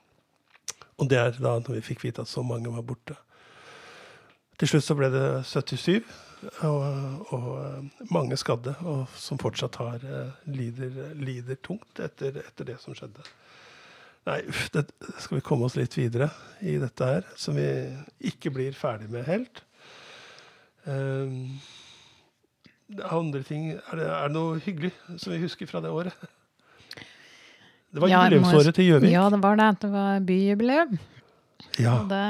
Og 0.97 1.09
det 1.09 1.17
er 1.17 1.37
da 1.37 1.57
når 1.61 1.79
vi 1.79 1.85
fikk 1.93 2.03
vite 2.05 2.21
at 2.21 2.29
så 2.29 2.43
mange 2.45 2.69
var 2.73 2.85
borte. 2.85 3.15
Til 4.57 4.71
slutt 4.71 4.85
så 4.85 4.95
ble 4.97 5.09
det 5.13 5.25
77, 5.45 6.01
og, 6.65 7.33
og 7.33 7.47
eh, 7.61 8.05
mange 8.13 8.37
skadde, 8.39 8.75
og 8.85 9.07
som 9.17 9.39
fortsatt 9.41 9.79
har, 9.81 10.03
eh, 10.03 10.49
lider, 10.53 11.13
lider 11.17 11.59
tungt 11.65 12.01
etter, 12.03 12.41
etter 12.43 12.71
det 12.71 12.77
som 12.83 12.95
skjedde. 12.97 13.25
Nei, 14.27 14.41
uff, 14.51 14.67
det 14.73 14.85
skal 15.23 15.39
vi 15.39 15.45
komme 15.45 15.67
oss 15.69 15.77
litt 15.79 15.95
videre 15.97 16.29
i 16.59 16.75
dette 16.81 17.07
her, 17.07 17.27
som 17.39 17.55
vi 17.55 17.67
ikke 18.27 18.51
blir 18.57 18.75
ferdig 18.75 19.07
med 19.13 19.23
helt. 19.29 19.63
Um, 20.87 21.57
andre 23.03 23.41
ting 23.43 23.73
er 23.75 23.99
det, 23.99 24.07
er 24.07 24.29
det 24.29 24.35
noe 24.35 24.59
hyggelig 24.63 24.93
som 25.19 25.33
vi 25.33 25.41
husker 25.41 25.67
fra 25.67 25.81
det 25.83 25.91
året? 25.91 26.15
Det 27.91 28.03
var 28.03 28.11
Ja, 28.11 28.23
jubileumsåret 28.27 28.75
til 28.75 28.91
Gjøvik. 28.91 29.11
Ja, 29.11 29.29
det 29.31 29.39
var 29.43 29.55
det. 29.59 29.69
Det 29.81 29.91
var 29.91 30.19
byjubileum. 30.27 30.97
Ja. 31.79 31.93
Og 32.01 32.09
det 32.11 32.23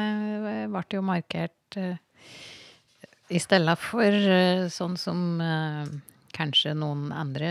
ble 0.71 0.83
jo 0.93 1.01
markert 1.05 1.77
eh, 1.81 1.97
I 3.27 3.39
stedet 3.43 3.75
for 3.81 4.07
eh, 4.07 4.67
sånn 4.71 4.95
som 4.99 5.41
eh, 5.43 5.89
kanskje 6.37 6.71
noen 6.77 7.09
andre 7.11 7.49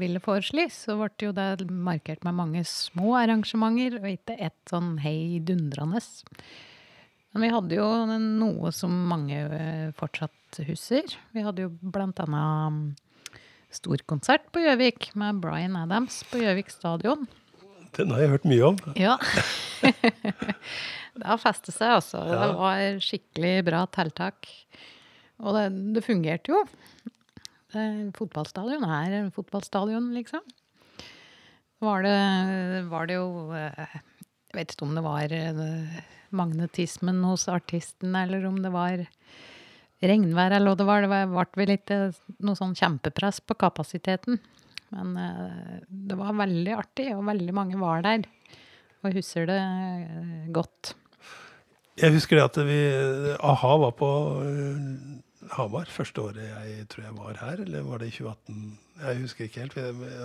ville 0.00 0.22
foreslå, 0.22 0.64
så 0.72 0.96
ble 1.00 1.28
jo 1.28 1.34
det 1.36 1.66
markert 1.68 2.24
med 2.24 2.38
mange 2.38 2.62
små 2.68 3.16
arrangementer, 3.20 3.98
og 4.00 4.08
ikke 4.14 4.38
ett 4.38 4.72
sånn 4.72 4.94
heidundrende. 5.02 6.00
Men 7.32 7.46
vi 7.46 7.52
hadde 7.52 7.78
jo 7.78 7.88
noe 8.16 8.72
som 8.76 8.96
mange 9.10 9.44
eh, 9.44 9.92
fortsatt 9.98 10.62
husker. 10.68 11.18
Vi 11.36 11.44
hadde 11.44 11.66
jo 11.66 11.74
blant 11.82 12.20
annet 12.24 12.72
mm, 12.72 13.38
storkonsert 13.72 14.48
på 14.52 14.64
Gjøvik 14.64 15.12
med 15.20 15.40
Bryan 15.44 15.76
Adams 15.80 16.22
på 16.32 16.40
Gjøvik 16.40 16.72
stadion. 16.72 17.28
Den 17.96 18.12
har 18.12 18.24
jeg 18.24 18.32
hørt 18.32 18.48
mye 18.48 18.72
om. 18.72 18.82
Ja. 18.96 19.18
det 21.18 21.28
har 21.28 21.40
festet 21.40 21.74
seg, 21.76 21.98
altså. 21.98 22.22
Det 22.24 22.48
var 22.56 23.02
skikkelig 23.04 23.52
bra 23.66 23.82
tiltak. 23.92 24.48
Og 25.42 25.56
det, 25.56 25.66
det 25.96 26.04
fungerte 26.06 26.54
jo. 26.54 26.62
Det, 27.72 27.84
fotballstadion 28.16 28.86
er 28.86 29.18
en 29.18 29.32
fotballstadion, 29.34 30.10
liksom. 30.16 30.44
Var 31.82 32.06
det, 32.06 32.16
var 32.92 33.08
det 33.10 33.16
jo 33.16 33.50
eh, 33.58 33.94
Jeg 33.98 34.54
vet 34.54 34.74
ikke 34.74 34.86
om 34.86 34.94
det 34.94 35.02
var 35.02 35.32
eh, 35.34 35.96
magnetismen 36.32 37.20
hos 37.26 37.48
artisten, 37.50 38.14
eller 38.16 38.46
om 38.46 38.60
det 38.62 38.70
var 38.72 39.02
regnvær, 40.02 40.56
eller 40.56 40.72
hva 40.72 40.78
det 40.78 40.88
var. 40.88 41.04
Det 41.04 41.12
ble 41.12 41.44
vel 41.62 41.74
ikke 41.76 42.00
noe 42.42 42.58
sånn 42.58 42.76
kjempepress 42.78 43.42
på 43.44 43.58
kapasiteten. 43.60 44.40
Men 44.92 45.16
eh, 45.18 45.82
det 45.88 46.18
var 46.20 46.38
veldig 46.40 46.76
artig, 46.76 47.10
og 47.16 47.26
veldig 47.28 47.56
mange 47.56 47.80
var 47.80 48.04
der. 48.06 48.26
Og 49.02 49.10
jeg 49.10 49.18
husker 49.22 49.48
det 49.50 49.58
eh, 49.58 50.50
godt. 50.54 50.94
Jeg 52.02 52.16
husker 52.16 52.38
det 52.38 52.44
at 52.48 52.56
vi 52.66 52.78
a-ha 53.38 53.74
var 53.78 53.92
på 53.94 54.10
øh, 54.42 54.78
Hamar 55.54 55.90
første 55.90 56.22
året 56.22 56.40
jeg 56.42 56.86
tror 56.90 57.04
jeg 57.04 57.16
var 57.18 57.38
her, 57.40 57.62
eller 57.62 57.84
var 57.86 58.02
det 58.02 58.08
i 58.10 58.16
2018? 58.16 58.78
Jeg 59.02 59.20
husker 59.20 59.44
ikke 59.44 59.60
helt. 59.60 59.76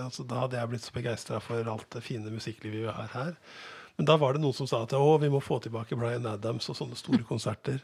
Altså, 0.04 0.24
da 0.24 0.44
hadde 0.44 0.58
jeg 0.58 0.70
blitt 0.72 0.86
så 0.86 0.94
begeistra 0.94 1.42
for 1.42 1.70
alt 1.72 1.88
det 1.94 2.04
fine 2.06 2.34
musikklivet 2.34 2.86
vi 2.86 2.94
har 2.94 3.12
her. 3.14 3.36
Men 3.98 4.10
da 4.10 4.18
var 4.22 4.34
det 4.34 4.44
noen 4.44 4.54
som 4.54 4.70
sa 4.70 4.84
at 4.86 4.94
å, 4.94 5.18
vi 5.22 5.30
må 5.34 5.42
få 5.42 5.58
tilbake 5.64 5.98
Bryan 5.98 6.26
Adams 6.30 6.70
og 6.70 6.78
sånne 6.78 6.98
store 6.98 7.24
konserter. 7.26 7.82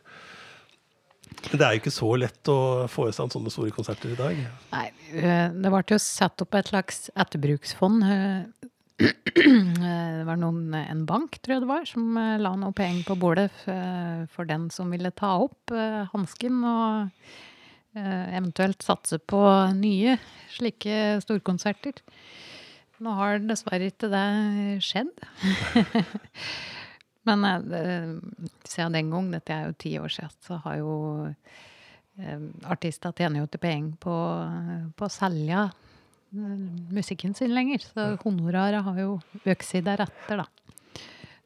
Men 1.50 1.58
det 1.58 1.66
er 1.66 1.74
jo 1.74 1.82
ikke 1.82 1.94
så 1.94 2.10
lett 2.20 2.52
å 2.52 2.58
få 2.92 3.08
i 3.10 3.16
stand 3.16 3.34
sånne 3.34 3.52
store 3.54 3.74
konserter 3.74 4.14
i 4.14 4.20
dag. 4.20 4.42
Nei, 4.74 4.86
eh, 5.18 5.48
det 5.54 5.72
ble 5.74 5.82
jo 5.90 6.00
satt 6.02 6.44
opp 6.46 6.58
et 6.60 6.70
slags 6.70 7.08
etterbruksfond. 7.18 8.06
Eh, 9.02 10.12
Det 10.18 10.26
var 10.28 10.38
noen, 10.40 10.74
en 10.78 11.06
bank, 11.10 11.40
tror 11.42 11.56
jeg 11.56 11.64
det 11.64 11.72
var, 11.72 11.88
som 11.90 12.18
eh, 12.20 12.42
la 12.42 12.54
noe 12.60 12.76
penger 12.76 13.08
på 13.08 13.18
bordet 13.20 13.50
eh, 13.72 14.24
for 14.34 14.50
den 14.50 14.70
som 14.74 14.94
ville 14.94 15.14
ta 15.16 15.36
opp 15.46 15.74
hansken 16.14 16.62
og 16.68 17.26
eventuelt 17.94 18.82
satse 18.82 19.20
på 19.30 19.40
nye 19.78 20.16
slike 20.50 21.20
storkonserter. 21.22 22.00
Nå 23.06 23.12
har 23.20 23.44
dessverre 23.46 23.92
ikke 23.92 24.10
det 24.10 24.80
skjedd. 24.82 25.12
Men 27.30 27.46
siden 28.66 28.98
den 28.98 29.14
gang, 29.14 29.30
dette 29.36 29.54
er 29.54 29.70
jo 29.70 29.78
ti 29.78 29.94
år 30.02 30.10
siden, 30.10 30.34
så 30.42 30.58
har 30.66 30.80
jo 30.82 30.96
artister 32.66 33.14
tjener 33.14 33.44
jo 33.44 33.52
ikke 33.52 33.62
penger 33.62 33.94
på, 34.02 34.18
på 34.98 35.06
å 35.06 35.14
selge 35.14 35.68
musikken 36.34 37.34
sin 37.38 37.54
lenger. 37.54 37.84
Så 37.86 38.08
honoraret 38.24 38.84
har 38.86 39.00
jo 39.00 39.18
økt 39.46 39.68
seg 39.68 39.86
deretter, 39.88 40.44
da. 40.44 40.48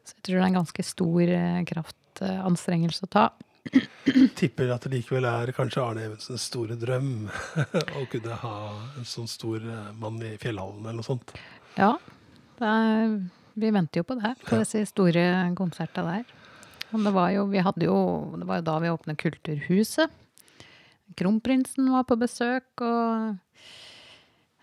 Så 0.07 0.15
jeg 0.15 0.23
tror 0.23 0.37
det 0.37 0.43
er 0.43 0.47
en 0.47 0.61
ganske 0.61 0.87
stor 0.87 1.33
eh, 1.35 1.61
kraftanstrengelse 1.67 3.07
å 3.07 3.11
ta. 3.11 3.25
Tipper 4.37 4.69
at 4.71 4.85
det 4.85 4.93
likevel 4.93 5.27
er 5.27 5.51
kanskje 5.55 5.83
Arne 5.83 6.05
Evensens 6.07 6.45
store 6.47 6.77
drøm 6.79 7.27
å 7.99 8.05
kunne 8.11 8.37
ha 8.43 8.57
en 8.95 9.07
sånn 9.07 9.27
stor 9.27 9.59
eh, 9.59 9.89
mann 9.99 10.21
i 10.23 10.37
fjellhallen 10.39 10.85
eller 10.85 11.01
noe 11.01 11.07
sånt. 11.07 11.35
Ja, 11.75 11.97
er, 12.63 13.17
vi 13.59 13.73
venter 13.73 14.01
jo 14.01 14.07
på 14.07 14.17
det, 14.21 14.37
på 14.47 14.61
disse 14.61 14.85
store 14.89 15.25
konsertene 15.59 16.19
der. 16.21 16.35
Men 16.93 17.03
det 17.03 17.13
var 17.17 17.33
jo, 17.35 17.43
vi 17.51 17.59
hadde 17.59 17.89
jo, 17.89 17.97
det 18.39 18.47
var 18.47 18.61
jo 18.61 18.67
da 18.69 18.77
vi 18.79 18.93
åpnet 18.93 19.19
Kulturhuset. 19.19 20.23
Kronprinsen 21.17 21.89
var 21.91 22.05
på 22.07 22.15
besøk, 22.19 22.67
og 22.79 23.35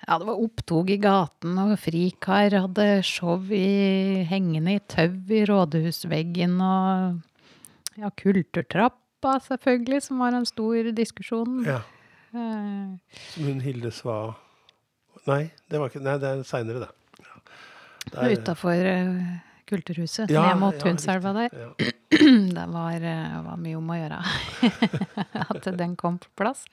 ja, 0.07 0.19
det 0.21 0.27
var 0.29 0.41
opptog 0.45 0.91
i 0.93 0.99
gaten, 1.01 1.57
og 1.61 1.75
Frikar 1.81 2.55
hadde 2.67 2.89
show 3.07 3.41
i, 3.53 4.25
hengende 4.29 4.77
i 4.77 4.83
tau 4.91 5.09
i 5.33 5.45
rådhusveggen, 5.49 6.59
og 6.61 7.99
ja, 8.01 8.11
Kulturtrappa 8.21 9.39
selvfølgelig, 9.47 10.03
som 10.09 10.21
var 10.21 10.37
en 10.37 10.47
stor 10.49 10.91
diskusjon. 10.97 11.63
Ja. 11.69 11.81
Eh, 12.35 13.19
Som 13.31 13.47
hun 13.47 13.61
Hilde 13.63 13.93
Sva 13.95 14.35
Nei, 15.25 15.45
det 15.71 15.79
var 15.81 15.89
ikke, 15.89 16.03
nei, 16.05 16.17
det 16.21 16.31
er 16.35 16.41
seinere, 16.45 16.83
det. 16.83 17.25
Ja. 17.25 17.37
Det 18.11 18.41
Utafor 18.41 18.89
eh, 18.91 19.21
Kulturhuset, 19.71 20.33
Ja, 20.35 20.51
ned 20.51 20.61
mot 20.61 20.75
ja, 20.77 20.83
Tunnselva 20.83 21.33
der. 21.37 21.55
Ja. 21.55 21.93
Det 22.55 22.65
var, 22.71 23.03
eh, 23.03 23.39
var 23.47 23.57
mye 23.59 23.79
om 23.79 23.89
å 23.91 23.97
gjøre 23.97 24.19
at 25.55 25.71
den 25.79 25.97
kom 25.99 26.19
på 26.21 26.29
plass. 26.39 26.67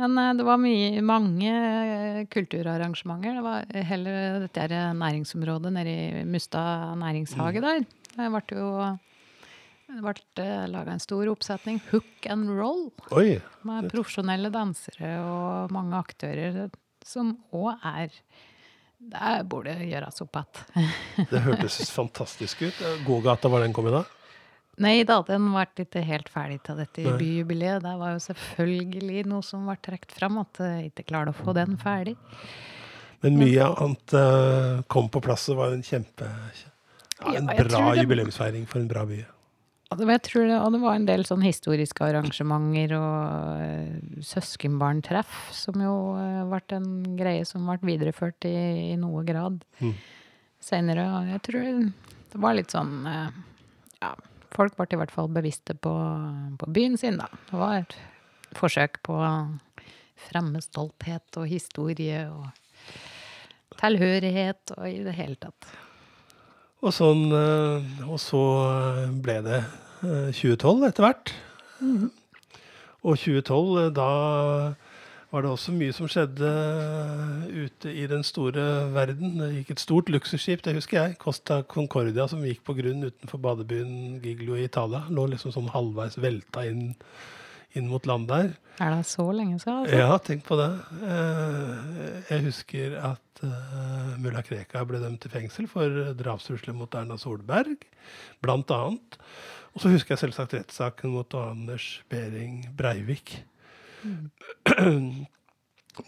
Men 0.00 0.16
eh, 0.18 0.32
det 0.38 0.44
var 0.48 0.60
mye, 0.62 1.02
mange 1.04 1.52
eh, 1.52 2.20
kulturarrangementer. 2.32 3.34
Det 3.38 3.44
var 3.44 3.82
heller 3.92 4.38
dette 4.46 4.64
her 4.64 4.94
næringsområdet 4.96 5.72
nede 5.74 5.92
i 5.96 6.24
Mustad 6.24 6.94
næringshage 7.02 7.60
Mm. 7.60 7.66
der. 7.66 7.84
Det 8.16 8.30
ble 8.32 8.58
jo 8.58 8.68
det 9.92 10.00
ble 10.00 10.44
laga 10.72 10.92
en 10.94 11.00
stor 11.02 11.28
oppsetning, 11.28 11.80
Hook 11.90 12.26
and 12.32 12.48
Roll, 12.56 12.86
Oi. 13.12 13.34
med 13.68 13.90
profesjonelle 13.92 14.48
dansere 14.54 15.10
og 15.20 15.72
mange 15.74 15.98
aktører 15.98 16.70
som 17.04 17.34
òg 17.52 17.76
er 17.84 18.08
Det 19.02 19.48
burde 19.50 19.74
gjøres 19.82 20.22
opp 20.22 20.36
igjen. 20.38 21.26
Det 21.28 21.40
hørtes 21.42 21.90
fantastisk 21.90 22.62
ut. 22.62 22.76
Gågata, 23.08 23.48
var 23.50 23.60
den 23.66 23.72
kommet 23.74 23.92
da? 23.98 24.04
Nei 24.80 25.02
da, 25.04 25.18
den 25.26 25.50
var 25.52 25.68
ikke 25.76 26.00
helt 26.06 26.30
ferdig 26.32 26.62
til 26.64 26.78
dette 26.80 27.02
Nei. 27.04 27.16
byjubileet. 27.20 27.82
Det 27.84 27.92
var 28.00 28.14
jo 28.14 28.22
selvfølgelig 28.24 29.26
noe 29.28 29.42
som 29.44 29.66
ble 29.68 29.76
trukket 29.84 30.14
fram, 30.16 30.38
at 30.40 30.62
jeg 30.64 30.92
ikke 30.92 31.04
klarte 31.10 31.34
å 31.34 31.36
få 31.36 31.52
den 31.58 31.76
ferdig. 31.76 32.14
Men 33.22 33.36
mye 33.38 33.66
annet 33.68 34.14
uh, 34.16 34.80
kom 34.90 35.10
på 35.12 35.20
plass 35.22 35.44
og 35.52 35.60
var 35.60 35.74
en 35.76 35.84
kjempe 35.86 36.24
ja, 36.26 37.36
En 37.36 37.46
Ja, 37.52 37.54
bra 37.68 37.92
det- 37.92 38.00
jubileumsfeiring 38.02 38.64
for 38.66 38.80
en 38.80 38.88
bra 38.90 39.04
by. 39.06 39.20
Jeg 39.92 40.22
tror 40.24 40.46
det, 40.48 40.56
og 40.56 40.72
det 40.72 40.80
var 40.80 40.94
en 40.96 41.04
del 41.04 41.22
sånn 41.28 41.42
historiske 41.44 42.00
arrangementer 42.00 42.94
og 42.96 43.60
uh, 43.60 44.22
søskenbarntreff, 44.24 45.50
som 45.52 45.76
jo 45.84 45.92
uh, 46.16 46.42
ble 46.48 46.62
en 46.78 46.88
greie 47.20 47.44
som 47.44 47.68
ble 47.68 47.76
videreført 47.92 48.48
i, 48.48 48.56
i 48.92 48.96
noe 48.96 49.20
grad 49.28 49.60
Mm. 49.84 49.92
senere. 50.64 51.04
Og 51.20 51.28
jeg 51.34 51.42
tror 51.44 51.68
det 52.32 52.40
var 52.40 52.56
litt 52.56 52.72
sånn 52.72 53.04
uh, 53.06 53.28
Ja, 54.00 54.14
folk 54.52 54.76
ble 54.78 54.86
i 54.92 55.00
hvert 55.00 55.14
fall 55.14 55.30
bevisste 55.32 55.74
på, 55.74 55.92
på 56.60 56.70
byen 56.74 56.98
sin, 57.00 57.20
da. 57.20 57.28
Det 57.48 57.60
var 57.60 57.78
et 57.82 57.96
forsøk 58.58 59.00
på 59.06 59.16
å 59.16 59.32
fremme 60.28 60.60
stolthet 60.62 61.40
og 61.40 61.48
historie 61.50 62.26
og 62.30 62.50
tilhørighet 63.80 64.74
og 64.76 64.84
i 64.88 65.00
det 65.06 65.16
hele 65.16 65.38
tatt. 65.40 65.70
Og, 66.82 66.90
sånn, 66.94 67.28
eh, 67.30 68.06
og 68.08 68.18
så 68.18 68.42
eh, 68.66 69.10
ble 69.22 69.38
det 69.46 69.60
eh, 70.02 70.30
2012 70.34 70.88
etter 70.88 71.06
hvert. 71.06 71.34
Og 73.02 73.18
2012, 73.18 73.78
eh, 73.84 73.92
da 73.94 74.08
var 75.32 75.42
det 75.46 75.50
også 75.52 75.72
mye 75.72 75.92
som 75.96 76.08
skjedde 76.12 76.48
eh, 76.48 77.44
ute 77.64 77.92
i 77.92 78.04
den 78.10 78.24
store 78.26 78.64
verden. 78.92 79.38
Det 79.40 79.50
gikk 79.58 79.70
et 79.74 79.82
stort 79.82 80.10
luksusskip, 80.12 80.60
det 80.66 80.74
husker 80.76 80.98
jeg, 80.98 81.18
Costa 81.22 81.62
Concordia, 81.64 82.26
som 82.28 82.42
gikk 82.44 82.60
på 82.68 82.74
grunn 82.76 83.06
utenfor 83.08 83.40
badebyen 83.42 84.18
Giglio 84.24 84.58
i 84.60 84.66
Italia. 84.68 85.06
Lå 85.08 85.24
liksom 85.32 85.54
sånn 85.54 85.70
halvveis 85.72 86.18
velta 86.20 86.66
inn, 86.68 86.90
inn 87.78 87.88
mot 87.88 88.04
land 88.08 88.28
der. 88.28 88.52
Er 88.82 88.92
det 88.98 89.06
så 89.08 89.24
lenge 89.32 89.58
siden? 89.62 89.82
Altså? 89.86 90.00
Ja, 90.02 90.18
tenk 90.24 90.44
på 90.48 90.58
det. 90.60 90.68
Eh, 91.00 92.10
Jeg 92.32 92.44
husker 92.50 92.98
at 93.12 93.42
eh, 93.46 94.12
mulla 94.22 94.42
Krekar 94.44 94.84
ble 94.88 95.00
dømt 95.02 95.22
til 95.24 95.32
fengsel 95.32 95.68
for 95.70 96.12
drapstrusler 96.18 96.76
mot 96.76 96.92
Erna 96.98 97.16
Solberg, 97.20 97.88
blant 98.44 98.70
annet. 98.76 99.16
Og 99.72 99.80
så 99.80 99.88
husker 99.94 100.12
jeg 100.12 100.26
selvsagt 100.26 100.52
rettssaken 100.58 101.14
mot 101.16 101.32
Anders 101.40 102.02
Behring 102.12 102.66
Breivik. 102.76 103.38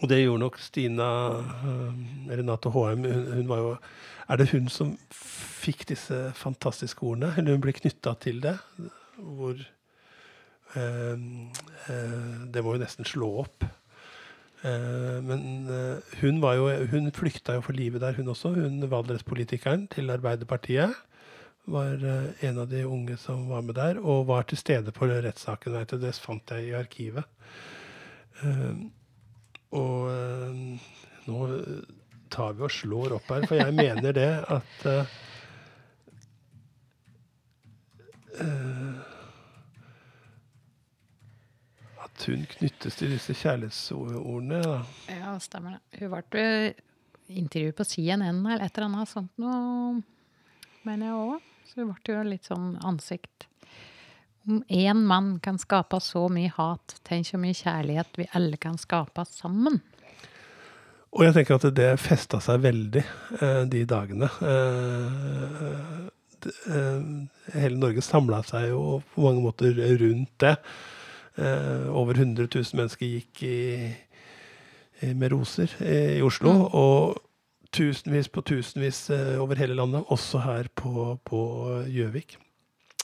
Og 0.00 0.08
det 0.08 0.22
gjorde 0.22 0.40
nok 0.40 0.58
Stina 0.64 1.06
eh, 1.36 1.96
Renate 2.38 2.72
Håheim. 2.72 3.04
Hun, 3.04 3.26
hun 3.40 3.48
var 3.50 3.58
jo 3.60 3.76
Er 4.28 4.40
det 4.40 4.50
hun 4.54 4.68
som 4.72 4.94
fikk 5.12 5.84
disse 5.90 6.32
fantastiske 6.38 7.04
ordene? 7.04 7.34
Eller 7.36 7.56
hun 7.56 7.64
ble 7.64 7.74
knytta 7.76 8.14
til 8.24 8.40
det? 8.44 8.56
Hvor 9.18 9.58
eh, 9.60 11.16
eh, 11.92 12.44
Det 12.48 12.64
må 12.64 12.76
jo 12.76 12.84
nesten 12.84 13.08
slå 13.08 13.30
opp. 13.44 13.66
Eh, 14.64 15.18
men 15.28 15.68
eh, 15.68 16.14
hun 16.22 16.40
var 16.40 16.56
jo 16.56 16.70
Hun 16.88 17.10
flykta 17.12 17.58
jo 17.58 17.64
for 17.66 17.76
livet 17.76 18.00
der, 18.00 18.16
hun 18.16 18.32
også. 18.32 18.54
Hun 18.56 18.80
Valdres-politikeren 18.88 19.88
til 19.92 20.10
Arbeiderpartiet. 20.10 20.96
Var 21.68 22.00
eh, 22.00 22.48
en 22.48 22.58
av 22.64 22.72
de 22.72 22.86
unge 22.88 23.16
som 23.20 23.48
var 23.52 23.60
med 23.60 23.76
der, 23.76 24.00
og 24.00 24.26
var 24.32 24.48
til 24.48 24.58
stede 24.58 24.92
på 24.92 25.08
rettssaken. 25.12 25.76
Det 26.00 26.14
fant 26.16 26.56
jeg 26.56 26.70
i 26.70 26.76
arkivet. 26.80 27.28
Eh, 28.42 28.76
og 29.74 30.08
eh, 30.10 30.86
nå 31.28 31.38
tar 32.34 32.56
vi 32.56 32.64
og 32.66 32.72
slår 32.72 33.14
opp 33.18 33.30
her, 33.30 33.46
for 33.46 33.60
jeg 33.60 33.74
mener 33.76 34.14
det 34.16 34.30
at 34.50 34.86
uh, 34.90 35.12
At 42.04 42.26
hun 42.26 42.42
knyttes 42.50 42.98
til 42.98 43.14
disse 43.14 43.34
kjærlighetsordene. 43.38 44.58
Da. 44.62 44.80
Ja, 45.10 45.36
stemmer 45.42 45.78
det. 45.78 46.02
Hun 46.02 46.12
ble 46.30 46.46
intervjuet 47.30 47.78
på 47.78 47.86
CNN 47.86 48.42
eller 48.42 48.66
et 48.66 48.76
eller 48.76 48.90
annet 48.90 49.10
sånt 49.10 49.32
noe, 49.40 50.02
mener 50.86 51.10
jeg 51.10 51.20
òg. 51.22 51.48
Så 51.70 51.80
hun 51.80 51.94
ble 51.94 52.18
jo 52.18 52.26
litt 52.28 52.50
sånn 52.50 52.74
ansikt. 52.86 53.48
Om 54.46 54.62
én 54.68 55.06
mann 55.08 55.38
kan 55.40 55.56
skape 55.58 56.00
så 56.04 56.26
mye 56.28 56.50
hat, 56.52 56.98
tenk 57.08 57.26
så 57.30 57.38
mye 57.40 57.56
kjærlighet 57.56 58.18
vi 58.20 58.26
alle 58.36 58.58
kan 58.60 58.76
skape 58.76 59.24
sammen. 59.30 59.80
Og 61.14 61.22
jeg 61.24 61.36
tenker 61.36 61.56
at 61.56 61.76
det 61.76 61.92
festa 62.02 62.40
seg 62.42 62.60
veldig 62.64 63.04
eh, 63.38 63.62
de 63.70 63.84
dagene. 63.88 64.28
Eh, 64.44 66.00
eh, 66.74 67.06
hele 67.54 67.80
Norge 67.80 68.04
samla 68.04 68.42
seg 68.44 68.68
jo 68.72 69.00
på 69.14 69.24
mange 69.24 69.44
måter 69.46 69.78
rundt 70.02 70.34
det. 70.42 70.56
Eh, 71.38 71.86
over 71.94 72.18
100 72.18 72.48
000 72.50 72.80
mennesker 72.82 73.14
gikk 73.14 73.44
i, 73.48 73.58
med 75.14 75.32
roser 75.32 75.72
i 75.80 76.20
Oslo. 76.26 76.52
Mm. 76.52 76.66
Og 76.82 77.70
tusenvis 77.74 78.28
på 78.28 78.44
tusenvis 78.44 79.06
over 79.40 79.58
hele 79.58 79.78
landet, 79.78 80.04
også 80.12 80.44
her 80.44 80.68
på 80.76 81.14
på 81.24 81.38
Gjøvik. 81.88 82.36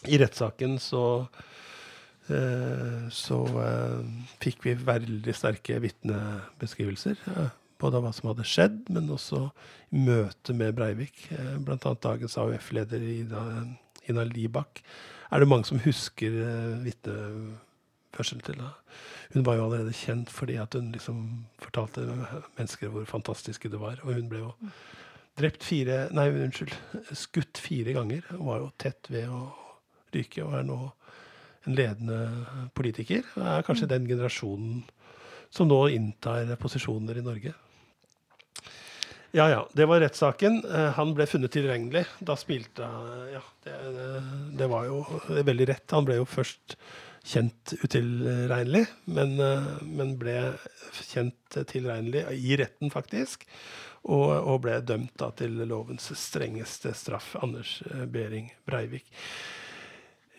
I 0.09 0.19
rettssaken 0.21 0.79
så 0.81 1.05
eh, 2.33 3.09
så 3.13 3.41
eh, 3.61 4.05
fikk 4.41 4.65
vi 4.65 4.75
veldig 4.75 5.35
sterke 5.37 5.81
vitnebeskrivelser. 5.85 7.19
eh, 7.37 7.51
både 7.81 7.97
av 7.97 8.05
hva 8.05 8.13
som 8.13 8.31
hadde 8.31 8.45
skjedd, 8.49 8.83
men 8.93 9.09
også 9.13 9.47
i 9.91 10.03
møte 10.05 10.55
med 10.57 10.77
Breivik. 10.77 11.27
Annet 11.33 12.03
dagens 12.05 12.37
AUF-leder 12.41 13.01
Ina, 13.01 13.45
Ina 14.09 14.25
Libak. 14.29 14.83
Er 15.31 15.41
det 15.41 15.49
mange 15.49 15.69
som 15.69 15.81
husker 15.81 16.37
eh, 16.45 16.81
vitneførsel 16.85 18.43
til? 18.45 18.61
Hun 19.35 19.47
var 19.47 19.57
jo 19.57 19.67
allerede 19.69 19.97
kjent 19.97 20.33
fordi 20.33 20.59
at 20.61 20.75
hun 20.77 20.91
liksom 20.93 21.23
fortalte 21.63 22.05
mennesker 22.59 22.93
hvor 22.93 23.09
fantastiske 23.09 23.71
det 23.73 23.81
var. 23.81 24.03
Og 24.05 24.17
hun 24.19 24.29
ble 24.29 24.45
jo 24.45 24.53
drept 25.41 25.65
fire 25.65 26.09
Nei, 26.13 26.29
unnskyld. 26.35 26.75
Skutt 27.17 27.61
fire 27.63 27.95
ganger. 27.97 28.27
Hun 28.35 28.47
var 28.49 28.65
jo 28.65 28.73
tett 28.83 29.09
ved 29.13 29.31
å 29.31 29.47
ryke 30.15 30.45
og 30.45 30.57
er 30.59 30.67
nå 30.69 30.79
en 31.69 31.77
ledende 31.77 32.21
politiker. 32.77 33.25
Og 33.37 33.45
er 33.47 33.67
kanskje 33.67 33.91
den 33.91 34.09
generasjonen 34.09 34.85
som 35.51 35.69
nå 35.71 35.83
inntar 35.93 36.55
posisjoner 36.61 37.19
i 37.19 37.27
Norge. 37.27 37.55
Ja 39.31 39.47
ja, 39.51 39.61
det 39.73 39.87
var 39.87 40.01
rettssaken. 40.03 40.65
Eh, 40.67 40.89
Han 40.97 41.13
ble 41.15 41.27
funnet 41.31 41.53
tilregnelig. 41.55 42.03
Da 42.19 42.35
smilte 42.39 42.87
han 42.87 43.29
Ja, 43.37 43.43
det, 43.63 43.77
det 44.59 44.67
var 44.71 44.89
jo 44.89 45.05
veldig 45.31 45.69
rett. 45.71 45.87
Han 45.95 46.09
ble 46.09 46.19
jo 46.19 46.27
først 46.27 46.75
kjent 47.31 47.75
utilregnelig, 47.85 48.87
men, 49.05 49.37
eh, 49.45 49.71
men 49.87 50.17
ble 50.19 50.35
kjent 51.13 51.61
tilregnelig 51.71 52.25
i 52.35 52.59
retten, 52.59 52.91
faktisk. 52.91 53.47
Og, 54.09 54.33
og 54.33 54.63
ble 54.65 54.79
dømt 54.83 55.15
da 55.21 55.29
til 55.37 55.61
lovens 55.69 56.09
strengeste 56.17 56.95
straff. 56.97 57.35
Anders 57.45 57.79
eh, 57.87 58.07
Behring 58.11 58.51
Breivik. 58.67 59.07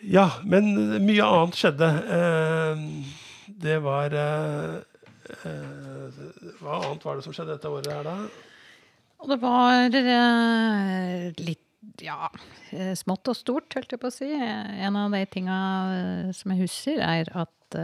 Ja, 0.02 0.26
men 0.42 0.72
mye 1.06 1.26
annet 1.26 1.58
skjedde. 1.58 1.88
Eh, 2.18 2.86
Det 3.62 3.76
var 3.84 4.14
eh, 4.18 4.78
eh, 5.46 6.22
Hva 6.58 6.78
annet 6.80 7.04
var 7.06 7.18
det 7.18 7.26
som 7.26 7.34
skjedde 7.34 7.54
dette 7.54 7.70
året 7.70 7.92
her, 7.92 8.08
da? 8.08 8.16
Og 9.22 9.28
det 9.30 9.38
var 9.38 9.92
litt 11.38 11.68
ja, 12.02 12.26
smått 12.98 13.28
og 13.30 13.36
stort, 13.38 13.74
holdt 13.76 13.92
jeg 13.94 14.00
på 14.02 14.10
å 14.10 14.14
si. 14.14 14.30
En 14.34 14.96
av 14.98 15.14
de 15.14 15.20
tinga 15.30 15.58
som 16.34 16.50
jeg 16.54 16.64
husker, 16.64 16.98
er 16.98 17.30
at 17.44 17.76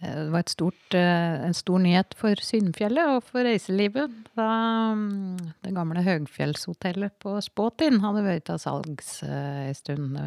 det 0.00 0.28
var 0.28 0.44
stort, 0.50 0.94
en 0.94 1.54
stor 1.56 1.80
nyhet 1.80 2.12
for 2.18 2.36
Synnfjellet 2.44 3.14
og 3.14 3.22
for 3.24 3.46
reiselivet 3.48 4.12
da 4.36 4.48
mm, 4.92 5.54
det 5.64 5.72
gamle 5.72 6.02
høgfjellshotellet 6.04 7.14
på 7.24 7.32
Spåtin 7.44 8.02
hadde 8.02 8.26
vært 8.26 8.44
til 8.50 8.60
salgs 8.60 9.14
en 9.24 9.78
stund. 9.78 10.18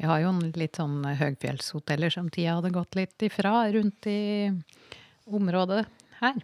Vi 0.00 0.08
har 0.08 0.22
jo 0.24 0.32
litt 0.56 0.80
sånn 0.80 1.04
høgfjellshoteller 1.04 2.14
som 2.14 2.32
tida 2.32 2.56
hadde 2.56 2.72
gått 2.72 2.96
litt 2.96 3.28
ifra 3.28 3.66
rundt 3.76 4.08
i 4.08 4.48
området 5.28 5.84
her. 6.22 6.40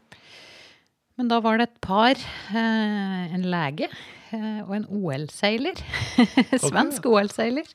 Men 1.19 1.31
da 1.33 1.41
var 1.43 1.59
det 1.59 1.67
et 1.67 1.81
par, 1.83 2.21
eh, 2.55 3.35
en 3.35 3.49
lege 3.51 3.89
eh, 3.89 4.61
og 4.63 4.71
en 4.77 4.87
OL-seiler, 4.87 5.81
svensk 6.69 7.09
OL-seiler, 7.11 7.67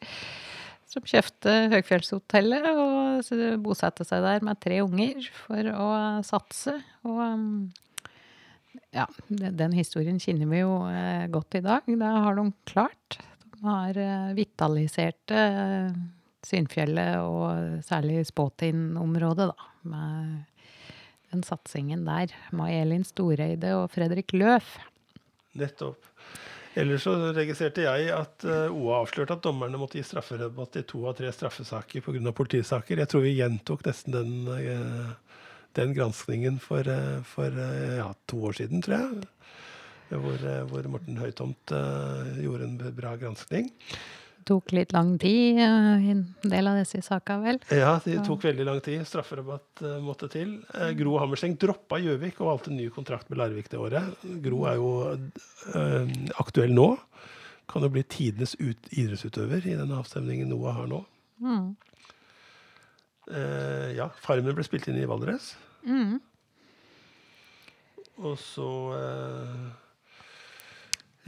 som 0.93 1.05
kjøpte 1.09 1.53
Høgfjellshotellet 1.73 2.67
og 2.71 3.59
bosatte 3.65 4.05
seg 4.07 4.23
der 4.25 4.45
med 4.45 4.61
tre 4.63 4.79
unger 4.85 5.25
for 5.43 5.69
å 5.73 5.89
satse. 6.25 6.75
Og 7.09 7.19
ja, 8.93 9.07
den 9.27 9.73
historien 9.73 10.21
kjenner 10.21 10.49
vi 10.51 10.61
jo 10.61 10.77
eh, 10.89 11.25
godt 11.33 11.57
i 11.57 11.63
dag. 11.65 11.89
Det 11.89 12.15
har 12.27 12.37
de 12.37 12.47
klart. 12.69 13.19
De 13.49 13.63
har 13.65 13.99
vitalisert 14.37 15.33
Synfjellet 16.43 17.21
og 17.23 17.83
særlig 17.87 18.25
Spåtin-området, 18.27 19.45
da. 19.47 19.67
med 19.87 20.41
den 21.33 21.43
satsingen 21.47 22.03
der. 22.05 22.33
Mai-Elin 22.51 23.05
Storeide 23.07 23.73
og 23.79 23.89
Fredrik 23.93 24.35
Løf. 24.35 24.75
Nettopp. 25.57 26.09
Ellers 26.79 27.03
så 27.05 27.13
registrerte 27.35 27.85
jeg 27.85 28.07
at 28.15 28.45
uh, 28.49 28.73
OA 28.73 29.03
avslørte 29.03 29.35
at 29.37 29.43
dommerne 29.45 29.77
måtte 29.77 29.99
gi 29.99 30.05
strafferabatt 30.07 30.79
i 30.81 30.85
to 30.89 31.03
av 31.09 31.17
tre 31.19 31.29
straffesaker 31.33 32.01
pga. 32.01 32.33
politisaker. 32.33 33.03
Jeg 33.03 33.11
tror 33.11 33.25
vi 33.25 33.35
gjentok 33.37 33.85
nesten 33.85 34.15
den, 34.15 34.33
uh, 34.49 35.37
den 35.77 35.93
granskningen 35.93 36.57
for, 36.63 36.87
uh, 36.89 37.21
for 37.29 37.61
ja, 37.99 38.09
to 38.25 38.41
år 38.49 38.57
siden, 38.61 38.81
tror 38.85 38.97
jeg. 38.99 39.29
Hvor, 40.13 40.43
hvor 40.69 40.85
Morten 40.93 41.15
Høytomt 41.17 41.71
gjorde 41.73 42.67
en 42.67 42.91
bra 42.93 43.15
granskning 43.17 43.71
tok 44.47 44.73
litt 44.75 44.93
lang 44.95 45.15
tid, 45.21 45.59
eh, 45.61 46.09
en 46.13 46.23
del 46.41 46.69
av 46.69 46.79
disse 46.79 47.01
sakene, 47.05 47.43
vel? 47.43 47.59
Ja, 47.73 47.95
det 48.05 48.19
tok 48.27 48.43
veldig 48.45 48.65
lang 48.67 48.81
tid. 48.83 49.03
Strafferabatt 49.07 49.83
uh, 49.85 49.97
måtte 50.03 50.29
til. 50.31 50.55
Uh, 50.73 50.91
Gro 50.97 51.17
Hammerseng 51.21 51.55
droppa 51.59 51.99
Gjøvik 52.01 52.41
og 52.41 52.49
valgte 52.51 52.73
ny 52.75 52.89
kontrakt 52.93 53.29
med 53.31 53.41
Larvik 53.41 53.71
det 53.71 53.79
året. 53.81 54.25
Gro 54.43 54.65
er 54.69 54.81
jo 54.81 54.91
aktuell 56.41 56.75
nå. 56.75 56.89
Kan 57.71 57.85
jo 57.85 57.91
bli 57.93 58.03
tidenes 58.03 58.57
ut, 58.59 58.91
idrettsutøver 58.91 59.65
i 59.69 59.77
den 59.79 59.93
avstemningen 59.95 60.51
Noah 60.51 60.75
har 60.81 60.89
nå. 60.91 60.99
Mm. 61.43 61.71
ja, 63.97 64.05
Farmen 64.23 64.55
ble 64.55 64.63
spilt 64.67 64.87
inn 64.91 64.99
i 64.99 65.07
Valdres. 65.09 65.53
Mm. 65.87 66.19
Og 68.23 68.35
så 68.39 68.67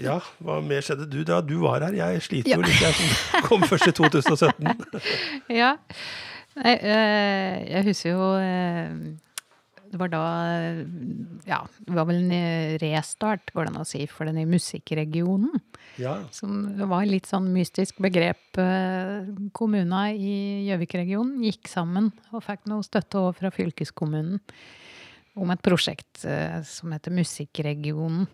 ja, 0.01 0.17
hva 0.43 0.60
mer 0.63 0.84
skjedde? 0.84 1.08
Du 1.08 1.21
da, 1.27 1.39
du 1.43 1.58
var 1.63 1.86
her. 1.86 1.95
Jeg 1.95 2.23
sliter 2.25 2.51
ja. 2.51 2.60
jo 2.60 2.65
litt, 2.65 2.81
jeg 2.84 2.95
som 2.97 3.45
kom 3.47 3.63
først 3.71 3.91
i 3.91 3.93
2017. 3.95 5.05
ja. 5.62 5.75
Nei, 6.55 6.73
øh, 6.79 7.53
jeg 7.67 7.84
husker 7.84 8.13
jo 8.13 8.27
øh, 8.39 8.91
Det 9.91 9.97
var 9.99 10.12
da 10.13 10.21
Ja, 11.47 11.58
det 11.88 11.95
var 11.97 12.08
vel 12.08 12.21
en 12.21 12.77
restart, 12.79 13.51
går 13.51 13.67
det 13.67 13.73
an 13.73 13.81
å 13.84 13.88
si, 13.88 14.05
for 14.12 14.27
den 14.27 14.39
i 14.39 14.47
musikkregionen. 14.47 15.60
Ja. 15.99 16.17
Som 16.36 16.63
var 16.91 17.08
litt 17.08 17.27
sånn 17.29 17.51
mystisk 17.55 17.99
begrep. 18.03 18.60
Kommuna 19.55 20.08
i 20.12 20.65
Gjøvik-regionen 20.67 21.43
gikk 21.47 21.71
sammen 21.71 22.10
og 22.31 22.43
fikk 22.43 22.65
noe 22.71 22.84
støtte 22.88 23.21
over 23.21 23.38
fra 23.38 23.53
fylkeskommunen 23.55 24.41
om 25.36 25.51
et 25.51 25.63
prosjekt 25.63 26.23
som 26.67 26.91
heter 26.95 27.15
Musikkregionen. 27.15 28.27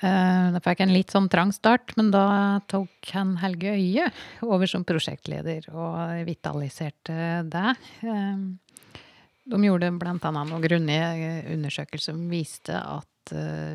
Uh, 0.00 0.50
da 0.54 0.60
fikk 0.62 0.82
jeg 0.82 0.88
en 0.88 0.94
litt 0.96 1.14
sånn 1.14 1.30
trang 1.32 1.52
start, 1.54 1.94
men 1.98 2.10
da 2.14 2.60
tok 2.70 3.12
han 3.14 3.34
Helge 3.42 3.74
Øie 3.76 4.08
over 4.46 4.70
som 4.70 4.86
prosjektleder 4.86 5.68
og 5.72 6.24
vitaliserte 6.28 7.16
det. 7.50 7.72
Uh, 8.02 9.00
de 9.44 9.60
gjorde 9.60 9.92
bl.a. 10.00 10.16
noen 10.32 10.62
grundige 10.64 11.34
undersøkelser 11.52 12.14
som 12.14 12.22
viste 12.30 12.78
at 12.78 13.10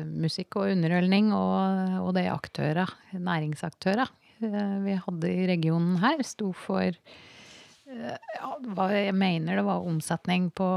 musikk 0.06 0.60
og 0.60 0.70
underholdning 0.70 1.32
og, 1.34 1.94
og 2.04 2.10
de 2.14 2.24
aktører, 2.30 2.90
næringsaktører 3.18 4.10
vi 4.40 4.94
hadde 4.94 5.30
i 5.30 5.46
regionen 5.50 5.96
her, 6.02 6.22
sto 6.26 6.52
for 6.54 6.86
ja, 7.90 8.50
jeg 8.94 9.14
mener 9.18 9.58
det 9.58 9.64
var 9.66 9.86
omsetning 9.86 10.48
på 10.54 10.68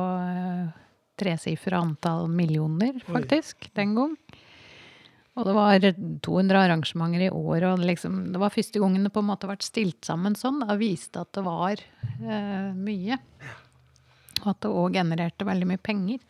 tresifra 1.19 1.81
antall 1.83 2.27
millioner, 2.29 2.97
faktisk, 3.05 3.69
Oi. 3.69 3.73
den 3.77 3.95
gang. 3.97 4.17
Og 5.33 5.47
det 5.47 5.53
var 5.57 5.81
200 5.81 6.59
arrangementer 6.59 7.25
i 7.25 7.31
året, 7.33 7.65
og 7.71 7.81
liksom, 7.81 8.19
det 8.35 8.41
var 8.41 8.53
første 8.53 8.81
gangen 8.81 9.07
det 9.07 9.13
på 9.15 9.23
en 9.23 9.31
måte 9.31 9.49
vært 9.49 9.65
stilt 9.65 10.05
sammen 10.05 10.35
sånn. 10.37 10.61
Det 10.61 10.77
viste 10.77 11.23
at 11.23 11.31
det 11.33 11.41
var 11.45 11.81
eh, 11.81 12.67
mye. 12.77 13.17
Og 14.43 14.49
at 14.51 14.59
det 14.61 14.69
òg 14.69 14.99
genererte 14.99 15.47
veldig 15.47 15.69
mye 15.71 15.81
penger. 15.81 16.21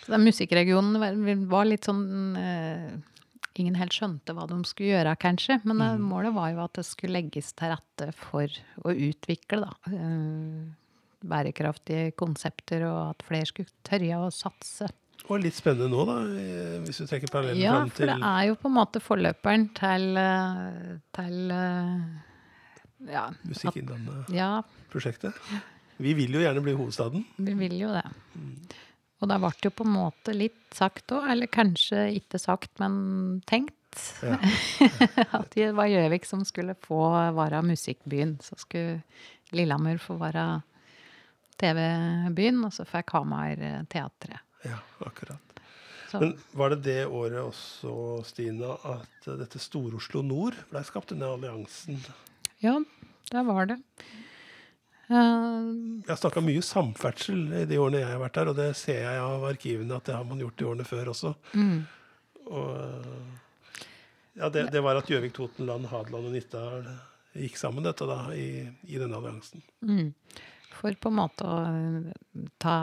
Så 0.00 0.14
den 0.14 0.24
musikkregionen 0.24 1.44
var 1.50 1.68
litt 1.68 1.88
sånn 1.88 2.06
eh, 2.38 2.94
Ingen 3.54 3.76
helt 3.78 3.94
skjønte 3.94 4.34
hva 4.34 4.48
de 4.50 4.56
skulle 4.66 4.96
gjøre, 4.96 5.12
kanskje. 5.22 5.60
Men 5.62 5.78
mm. 5.78 6.00
målet 6.02 6.34
var 6.34 6.48
jo 6.50 6.64
at 6.64 6.80
det 6.80 6.82
skulle 6.88 7.20
legges 7.20 7.52
til 7.54 7.70
rette 7.70 8.08
for 8.18 8.50
å 8.82 8.90
utvikle 8.90 9.60
da, 9.62 9.70
eh, 9.94 10.64
bærekraftige 11.22 12.16
konsepter, 12.18 12.82
og 12.88 13.12
at 13.12 13.22
flere 13.28 13.46
skulle 13.46 13.70
tørre 13.86 14.24
å 14.24 14.32
satse. 14.34 14.88
Og 15.24 15.40
litt 15.40 15.56
spennende 15.56 15.88
nå, 15.88 16.02
da, 16.04 16.18
hvis 16.84 16.98
du 17.00 17.06
trekker 17.08 17.30
parallellen 17.32 17.62
ja, 17.62 17.78
fram 17.78 17.92
til 17.96 18.10
Ja, 18.10 18.16
for 18.18 18.20
det 18.20 18.30
er 18.30 18.48
jo 18.50 18.56
på 18.60 18.68
en 18.70 18.74
måte 18.76 19.00
forløperen 19.00 19.62
til, 19.78 20.04
eh, 20.20 20.90
til 21.16 21.54
eh, 21.54 22.02
ja, 23.14 23.22
Musikkinnlandet-prosjektet. 23.48 25.38
Ja. 25.54 25.62
Vi 26.04 26.12
vil 26.18 26.36
jo 26.36 26.42
gjerne 26.42 26.64
bli 26.64 26.74
hovedstaden. 26.76 27.24
Vi 27.38 27.56
vil 27.56 27.78
jo 27.80 27.94
det. 27.94 28.04
Mm. 28.36 28.52
Og 29.22 29.30
da 29.30 29.40
ble 29.40 29.52
det 29.56 29.70
jo 29.70 29.74
på 29.78 29.88
en 29.88 29.94
måte 29.94 30.36
litt 30.36 30.60
sagt 30.76 31.16
òg, 31.16 31.30
eller 31.32 31.48
kanskje 31.48 32.04
ikke 32.18 32.42
sagt, 32.42 32.74
men 32.82 33.40
tenkt. 33.48 33.80
Ja. 34.26 34.36
At 35.38 35.54
det 35.56 35.72
var 35.78 35.88
Gjøvik 35.88 36.28
som 36.28 36.44
skulle 36.44 36.76
få 36.84 37.06
være 37.32 37.64
musikkbyen. 37.64 38.36
Så 38.44 38.58
skulle 38.60 38.98
Lillehammer 39.56 40.02
få 40.02 40.18
være 40.20 40.48
TV-byen, 41.62 42.66
og 42.66 42.74
så 42.76 42.84
fikk 42.90 43.14
Hamar 43.16 43.56
teatret. 43.88 44.43
Ja, 44.64 44.80
akkurat. 45.04 45.60
Så. 46.10 46.20
Men 46.20 46.34
var 46.52 46.70
det 46.70 46.82
det 46.86 47.06
året 47.06 47.40
også, 47.42 48.22
Stina, 48.28 48.76
at 48.86 49.26
dette 49.40 49.58
Stor-Oslo 49.58 50.22
Nord 50.22 50.56
ble 50.70 50.82
skapt, 50.86 51.10
denne 51.10 51.26
alliansen? 51.34 51.98
Ja, 52.62 52.76
det 53.32 53.42
var 53.48 53.66
det. 53.72 53.80
Uh, 55.04 55.98
jeg 56.00 56.08
har 56.08 56.20
snakka 56.20 56.40
mye 56.40 56.62
samferdsel 56.64 57.40
i 57.60 57.64
de 57.68 57.76
årene 57.82 58.00
jeg 58.00 58.08
har 58.08 58.22
vært 58.22 58.38
der, 58.38 58.50
og 58.52 58.56
det 58.56 58.68
ser 58.78 59.02
jeg 59.04 59.24
av 59.24 59.44
arkivene 59.50 59.98
at 59.98 60.06
det 60.08 60.14
har 60.16 60.28
man 60.28 60.40
gjort 60.40 60.62
i 60.62 60.68
årene 60.70 60.86
før 60.88 61.10
også. 61.12 61.34
Mm. 61.52 61.82
Og, 62.44 62.70
ja, 64.38 64.48
det, 64.48 64.68
det, 64.72 64.84
var 64.84 65.00
at 65.00 65.10
Gjøvik, 65.10 65.34
Totenland, 65.36 65.90
Hadeland 65.90 66.30
og 66.30 66.36
Nittedal 66.36 66.88
gikk 67.34 67.58
sammen 67.58 67.84
dette 67.84 68.06
da, 68.08 68.20
i, 68.38 68.64
i 68.86 69.00
denne 69.00 69.18
alliansen. 69.18 69.64
Mm. 69.82 70.14
For 70.74 70.94
på 70.94 71.10
en 71.10 71.18
måte 71.18 71.48
å 71.48 71.58
ta 72.62 72.78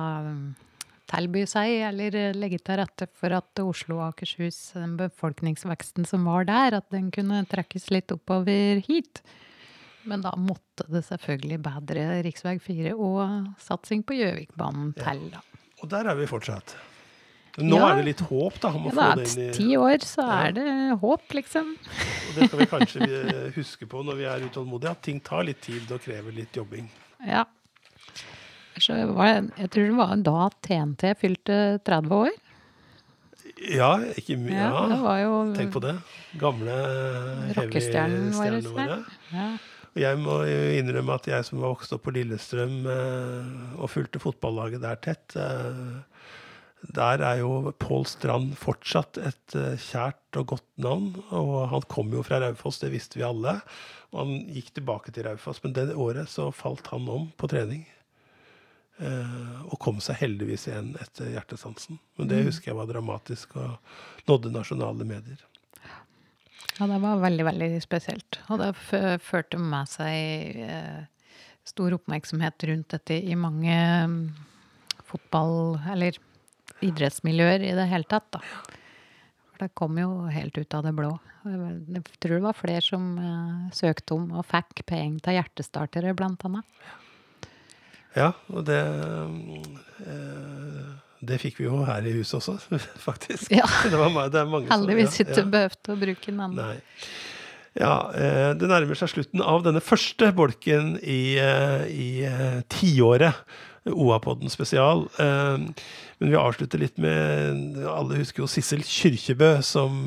tilby 1.12 1.44
seg, 1.50 1.74
eller 1.90 2.18
eh, 2.18 2.34
legge 2.38 2.60
til 2.62 2.80
rette 2.82 3.08
for 3.18 3.36
at 3.36 3.62
Oslo 3.64 4.00
og 4.00 4.12
Akershus, 4.12 4.60
den 4.78 4.98
befolkningsveksten 5.00 6.08
som 6.08 6.28
var 6.30 6.48
der, 6.50 6.80
at 6.80 6.90
den 6.94 7.12
kunne 7.14 7.44
trekkes 7.52 7.90
litt 7.94 8.14
oppover 8.16 8.82
hit. 8.88 9.24
Men 10.08 10.24
da 10.24 10.32
måtte 10.40 10.88
det 10.90 11.04
selvfølgelig 11.06 11.60
bedre 11.68 12.06
rv. 12.26 12.32
4 12.64 12.94
og 12.96 13.52
satsing 13.62 14.02
på 14.08 14.18
Gjøvikbanen 14.18 14.96
til. 14.98 15.28
Ja. 15.36 15.44
Og 15.82 15.92
der 15.92 16.10
er 16.10 16.18
vi 16.18 16.30
fortsatt. 16.30 16.74
Nå 17.60 17.76
ja. 17.76 17.90
er 17.90 18.00
det 18.00 18.06
litt 18.08 18.22
håp, 18.24 18.58
da. 18.64 18.72
Om 18.72 18.88
å 18.88 18.92
ja, 18.94 18.96
få 18.96 19.08
det 19.20 19.28
inn 19.28 19.42
i 19.44 19.54
Ti 19.58 19.70
år, 19.76 20.04
så 20.08 20.26
er 20.38 20.54
det 20.56 20.68
håp, 21.02 21.34
liksom. 21.36 21.74
Og 21.76 22.38
det 22.38 22.48
skal 22.48 22.62
vi 22.62 22.68
kanskje 22.72 23.08
huske 23.58 23.88
på 23.92 24.04
når 24.08 24.22
vi 24.22 24.28
er 24.32 24.46
utålmodige, 24.48 24.94
at 24.96 25.02
ting 25.04 25.20
tar 25.26 25.44
litt 25.50 25.60
tid 25.66 25.92
og 25.92 26.00
krever 26.04 26.38
litt 26.38 26.56
jobbing. 26.56 26.88
Ja. 27.28 27.44
Så 28.80 28.96
jeg, 28.96 29.10
jeg 29.58 29.72
tror 29.74 29.90
det 29.90 29.98
var 29.98 30.24
da 30.26 30.48
TNT 30.64 31.12
fylte 31.20 31.58
30 31.88 32.16
år. 32.22 32.32
Ja, 33.62 33.92
ikke 34.18 34.38
mye. 34.42 34.58
Ja, 34.58 35.18
ja 35.20 35.34
tenk 35.58 35.74
på 35.76 35.82
det. 35.84 35.98
Gamle 36.40 36.78
heavy-stjernene 37.58 38.32
våre. 38.72 38.98
Ja. 39.34 39.50
Og 39.92 40.00
jeg 40.00 40.20
må 40.24 40.38
innrømme 40.48 41.18
at 41.20 41.28
jeg 41.28 41.46
som 41.46 41.60
var 41.60 41.74
vokst 41.74 41.92
opp 41.96 42.06
på 42.08 42.14
Lillestrøm 42.16 42.86
eh, 42.88 43.76
og 43.76 43.92
fulgte 43.92 44.22
fotballaget 44.24 44.84
der 44.86 45.00
tett, 45.04 45.36
eh, 45.36 46.22
der 46.96 47.22
er 47.28 47.42
jo 47.44 47.74
Pål 47.78 48.08
Strand 48.10 48.56
fortsatt 48.58 49.20
et 49.22 49.56
eh, 49.58 49.76
kjært 49.76 50.40
og 50.40 50.54
godt 50.56 50.70
navn. 50.82 51.12
Og 51.36 51.68
han 51.74 51.86
kom 51.92 52.14
jo 52.16 52.24
fra 52.26 52.40
Raufoss, 52.42 52.80
det 52.82 52.94
visste 52.96 53.20
vi 53.20 53.28
alle. 53.28 53.60
Og 54.12 54.24
han 54.24 54.38
gikk 54.56 54.72
tilbake 54.80 55.14
til 55.14 55.28
Raufoss, 55.28 55.62
men 55.66 55.76
det 55.76 55.92
året 55.92 56.32
så 56.32 56.50
falt 56.56 56.88
han 56.94 57.12
om 57.12 57.28
på 57.38 57.52
trening. 57.52 57.84
Eh, 59.00 59.62
og 59.66 59.80
kom 59.80 60.00
seg 60.04 60.16
heldigvis 60.22 60.68
igjen 60.68 60.92
etter 61.02 61.32
hjertesansen. 61.34 61.98
Men 62.18 62.28
det 62.28 62.42
Mm. 62.42 62.46
husker 62.52 62.72
jeg 62.72 62.76
var 62.78 62.86
dramatisk 62.92 63.56
og 63.56 63.78
nådde 64.28 64.52
nasjonale 64.52 65.06
medier. 65.06 65.40
Ja, 66.80 66.88
det 66.88 67.00
var 67.02 67.18
veldig, 67.22 67.46
veldig 67.46 67.82
spesielt. 67.82 68.40
Og 68.50 68.60
det 68.60 68.76
førte 69.22 69.58
med 69.58 69.88
seg 69.88 70.60
eh, 70.62 71.06
stor 71.66 71.92
oppmerksomhet 71.98 72.64
rundt 72.70 72.90
dette 72.90 73.18
i 73.24 73.36
mange 73.36 73.74
mm, 74.08 74.30
fotball- 75.08 75.80
eller 75.92 76.18
idrettsmiljøer 76.82 77.62
i 77.68 77.74
det 77.78 77.88
hele 77.90 78.04
tatt, 78.10 78.30
da. 78.32 78.40
For 79.52 79.66
det 79.66 79.74
kom 79.76 79.98
jo 79.98 80.28
helt 80.34 80.58
ut 80.58 80.74
av 80.74 80.84
det 80.84 80.94
blå. 80.98 81.12
Jeg 81.46 82.04
tror 82.22 82.38
det 82.38 82.44
var 82.46 82.54
flere 82.58 82.82
som 82.86 83.18
eh, 83.18 83.70
søkte 83.74 84.14
om 84.18 84.32
og 84.38 84.46
fikk 84.46 84.86
penger 84.86 85.20
til 85.26 85.38
hjertestartere, 85.40 86.16
blant 86.18 86.44
annet. 86.46 86.66
Ja, 86.82 86.98
og 88.52 88.66
det 88.68 88.80
eh, 90.04 90.92
Det 91.22 91.38
fikk 91.40 91.62
vi 91.62 91.68
jo 91.68 91.82
her 91.88 92.06
i 92.08 92.14
huset 92.18 92.40
også, 92.42 92.58
faktisk. 93.08 93.52
Ja. 93.54 93.68
Det, 93.92 93.98
var, 93.98 94.32
det 94.34 94.46
Heldigvis 94.72 95.20
ja, 95.20 95.26
ikke 95.26 95.44
ja. 95.44 95.50
behøvd 95.56 95.92
å 95.94 95.98
bruke 96.06 96.32
annen. 96.32 96.56
Nei. 96.60 97.10
Ja, 97.80 97.96
eh, 98.12 98.52
det 98.60 98.68
nærmer 98.68 99.00
seg 99.00 99.14
slutten 99.14 99.44
av 99.46 99.64
denne 99.64 99.80
første 99.84 100.32
bolken 100.36 100.98
i, 101.00 101.38
eh, 101.40 101.86
i 101.88 102.10
tiåret. 102.74 103.46
OA-podden 103.82 104.52
spesial. 104.54 105.08
Men 105.18 105.72
vi 106.20 106.36
avslutter 106.38 106.78
litt 106.78 107.00
med 107.02 107.80
Alle 107.90 108.20
husker 108.20 108.44
jo 108.44 108.50
Sissel 108.52 108.84
Kyrkjebø, 108.86 109.56
som 109.66 110.04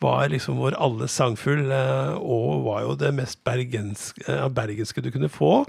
var 0.00 0.28
liksom 0.32 0.58
vår 0.60 0.76
alles 0.80 1.14
sangfugl, 1.18 1.70
eh, 1.74 2.16
og 2.16 2.64
var 2.66 2.82
jo 2.86 2.96
det 2.98 3.12
mest 3.14 3.42
bergenske, 3.44 4.24
eh, 4.26 4.48
bergenske 4.48 5.04
du 5.04 5.10
kunne 5.12 5.30
få. 5.32 5.64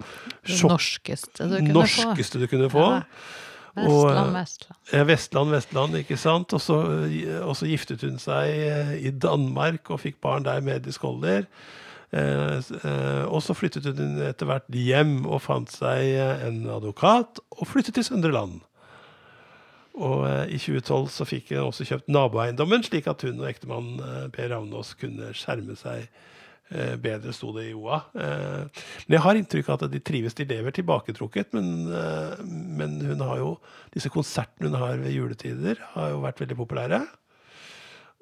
Det 0.47 0.59
norskeste 0.63 1.49
du 1.49 1.57
kunne 1.57 1.73
få. 1.73 1.79
norskeste 1.79 2.41
du 2.41 2.47
kunne 2.47 2.69
få. 2.71 2.87
Ja. 3.01 3.03
Og, 3.71 3.85
Vestland, 3.85 4.33
Vestland. 4.35 4.79
Ja, 4.91 5.03
Vestland, 5.07 5.51
Vestland, 5.51 5.95
ikke 5.95 6.17
sant. 6.19 6.53
Og 6.53 6.61
så, 6.61 6.79
og 7.45 7.53
så 7.55 7.69
giftet 7.69 8.01
hun 8.03 8.17
seg 8.19 8.49
eh, 8.51 8.97
i 9.07 9.13
Danmark 9.15 9.91
og 9.91 10.01
fikk 10.03 10.19
barn 10.23 10.43
der 10.43 10.59
med 10.63 10.81
Eddie 10.81 10.95
Skolder. 10.95 11.47
Eh, 12.11 12.57
eh, 12.59 13.23
og 13.31 13.39
så 13.43 13.55
flyttet 13.55 13.87
hun 13.87 14.17
etter 14.25 14.49
hvert 14.49 14.67
hjem 14.75 15.21
og 15.23 15.39
fant 15.45 15.71
seg 15.71 16.09
eh, 16.11 16.43
en 16.49 16.65
advokat 16.67 17.39
og 17.55 17.69
flyttet 17.69 17.95
til 17.95 18.07
Søndre 18.07 18.33
Land. 18.35 18.59
Og 19.99 20.23
eh, 20.27 20.53
i 20.55 20.59
2012 20.59 21.07
så 21.11 21.27
fikk 21.27 21.51
hun 21.51 21.67
også 21.67 21.87
kjøpt 21.87 22.11
naboeiendommen, 22.11 22.83
slik 22.85 23.09
at 23.11 23.25
hun 23.27 23.41
og 23.41 23.49
ektemannen 23.49 24.03
eh, 24.05 24.27
Per 24.33 24.51
Ravnås 24.53 24.93
kunne 24.99 25.31
skjerme 25.35 25.75
seg 25.79 26.05
eh, 26.71 26.95
bedre, 27.01 27.33
sto 27.35 27.51
det 27.57 27.67
i 27.69 27.75
OA. 27.75 27.99
Men 28.15 29.17
jeg 29.17 29.23
har 29.25 29.39
inntrykk 29.39 29.71
av 29.71 29.81
at 29.81 29.91
de 29.91 30.03
trives. 30.03 30.37
De 30.37 30.47
lever 30.47 30.77
tilbaketrukket, 30.77 31.51
men, 31.57 31.89
men 32.79 32.99
hun 33.03 33.25
har 33.27 33.41
jo 33.41 33.55
disse 33.95 34.11
konsertene 34.13 34.71
hun 34.71 34.79
har 34.79 35.01
ved 35.01 35.15
juletider, 35.15 35.81
har 35.97 36.13
jo 36.13 36.23
vært 36.23 36.39
veldig 36.45 36.59
populære. 36.61 37.03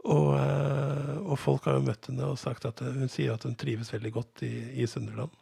Og, 0.09 0.29
og 0.31 1.35
folk 1.35 1.65
har 1.67 1.75
jo 1.75 1.83
møtt 1.83 2.07
henne 2.07 2.29
og 2.31 2.39
sagt 2.39 2.63
at 2.65 2.79
hun 2.81 3.11
sier 3.11 3.35
at 3.35 3.43
hun 3.43 3.57
trives 3.59 3.91
veldig 3.91 4.13
godt 4.15 4.45
i, 4.47 4.53
i 4.79 4.87
Sønderland. 4.87 5.33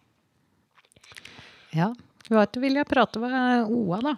Ja. 1.77 1.91
Hva 2.27 2.43
vil 2.49 2.65
villige 2.65 2.87
prate 2.89 3.21
med 3.21 3.69
OA, 3.71 4.01
da. 4.03 4.15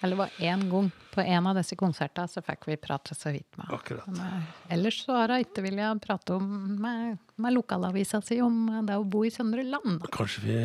Eh, 0.00 0.04
eller 0.04 0.16
det 0.16 0.18
var 0.18 0.30
én 0.38 0.64
gang 0.70 0.90
på 1.14 1.20
en 1.20 1.46
av 1.46 1.56
disse 1.58 1.76
konsertene 1.76 2.28
så 2.30 2.42
fikk 2.42 2.68
vi 2.70 2.76
prate 2.80 3.14
så 3.14 3.32
vidt 3.34 3.58
med. 3.58 3.72
Men, 4.06 4.20
eh, 4.26 4.74
ellers 4.74 5.02
så 5.04 5.16
har 5.18 5.34
hun 5.34 5.44
ikke 5.44 5.64
villet 5.66 6.02
prate 6.02 6.36
om, 6.36 6.46
med, 6.80 7.18
med 7.36 7.54
lokalavisa 7.54 8.22
si 8.24 8.40
om 8.40 8.86
det 8.86 8.96
å 8.96 9.04
bo 9.04 9.24
i 9.24 9.30
Søndre 9.30 9.64
Land. 9.66 10.06
Kanskje, 10.14 10.44
vi, 10.46 10.58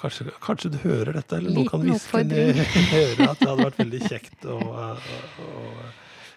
kanskje, 0.00 0.30
kanskje 0.40 0.72
du 0.74 0.78
hører 0.86 1.12
dette, 1.20 1.38
eller 1.38 1.54
noen 1.54 1.70
kan 1.70 1.84
hviske 1.86 2.24
inn 2.24 2.32
i 2.32 3.02
øret 3.02 3.26
at 3.28 3.38
det 3.42 3.50
hadde 3.50 3.68
vært 3.68 3.82
veldig 3.84 4.02
kjekt 4.08 4.48
å, 4.50 4.58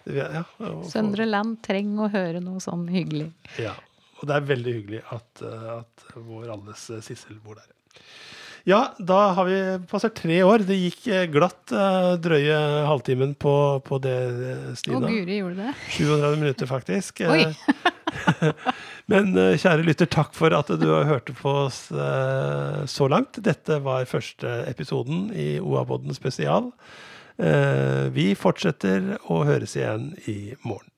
ja, 0.06 0.44
Søndre 0.86 1.26
Land 1.26 1.58
trenger 1.66 2.06
å 2.06 2.12
høre 2.12 2.40
noe 2.44 2.62
sånn 2.62 2.86
hyggelig. 2.92 3.32
Ja, 3.58 3.74
og 4.20 4.28
det 4.28 4.36
er 4.36 4.48
veldig 4.48 4.74
hyggelig 4.78 5.02
at, 5.12 5.42
eh, 5.44 5.70
at 5.80 6.06
vår 6.14 6.52
alles 6.54 6.88
eh, 6.94 7.02
Sissel 7.04 7.40
bor 7.42 7.58
der. 7.58 7.72
Ja, 8.66 8.80
da 8.98 9.18
har 9.36 9.46
vi 9.46 9.58
passert 9.86 10.16
tre 10.18 10.40
år. 10.42 10.64
Det 10.66 10.74
gikk 10.80 11.04
eh, 11.14 11.26
glatt 11.30 11.70
eh, 11.70 12.16
drøye 12.18 12.56
halvtimen 12.88 13.36
på, 13.38 13.52
på 13.86 13.98
det, 14.02 14.14
Stina. 14.80 14.98
Å, 15.06 15.10
Guri 15.12 15.36
gjorde 15.38 15.68
det. 15.68 15.74
37 15.94 16.40
minutter, 16.40 16.70
faktisk. 16.70 17.22
Oi. 17.30 17.44
Eh, 17.46 18.50
Men 19.12 19.30
eh, 19.38 19.54
kjære 19.62 19.86
lytter, 19.86 20.10
takk 20.10 20.34
for 20.34 20.50
at 20.58 20.72
du 20.82 20.86
har 20.90 21.06
hørt 21.06 21.30
på 21.38 21.52
oss 21.68 21.84
eh, 21.94 22.80
så 22.90 23.06
langt. 23.12 23.38
Dette 23.46 23.78
var 23.86 24.08
første 24.10 24.56
episoden 24.66 25.28
i 25.30 25.52
OA-podden 25.62 26.16
spesial. 26.18 26.72
Eh, 27.38 28.10
Vi 28.18 28.32
fortsetter 28.34 29.12
å 29.30 29.44
høres 29.46 29.78
igjen 29.78 30.10
i 30.26 30.40
morgen. 30.66 30.90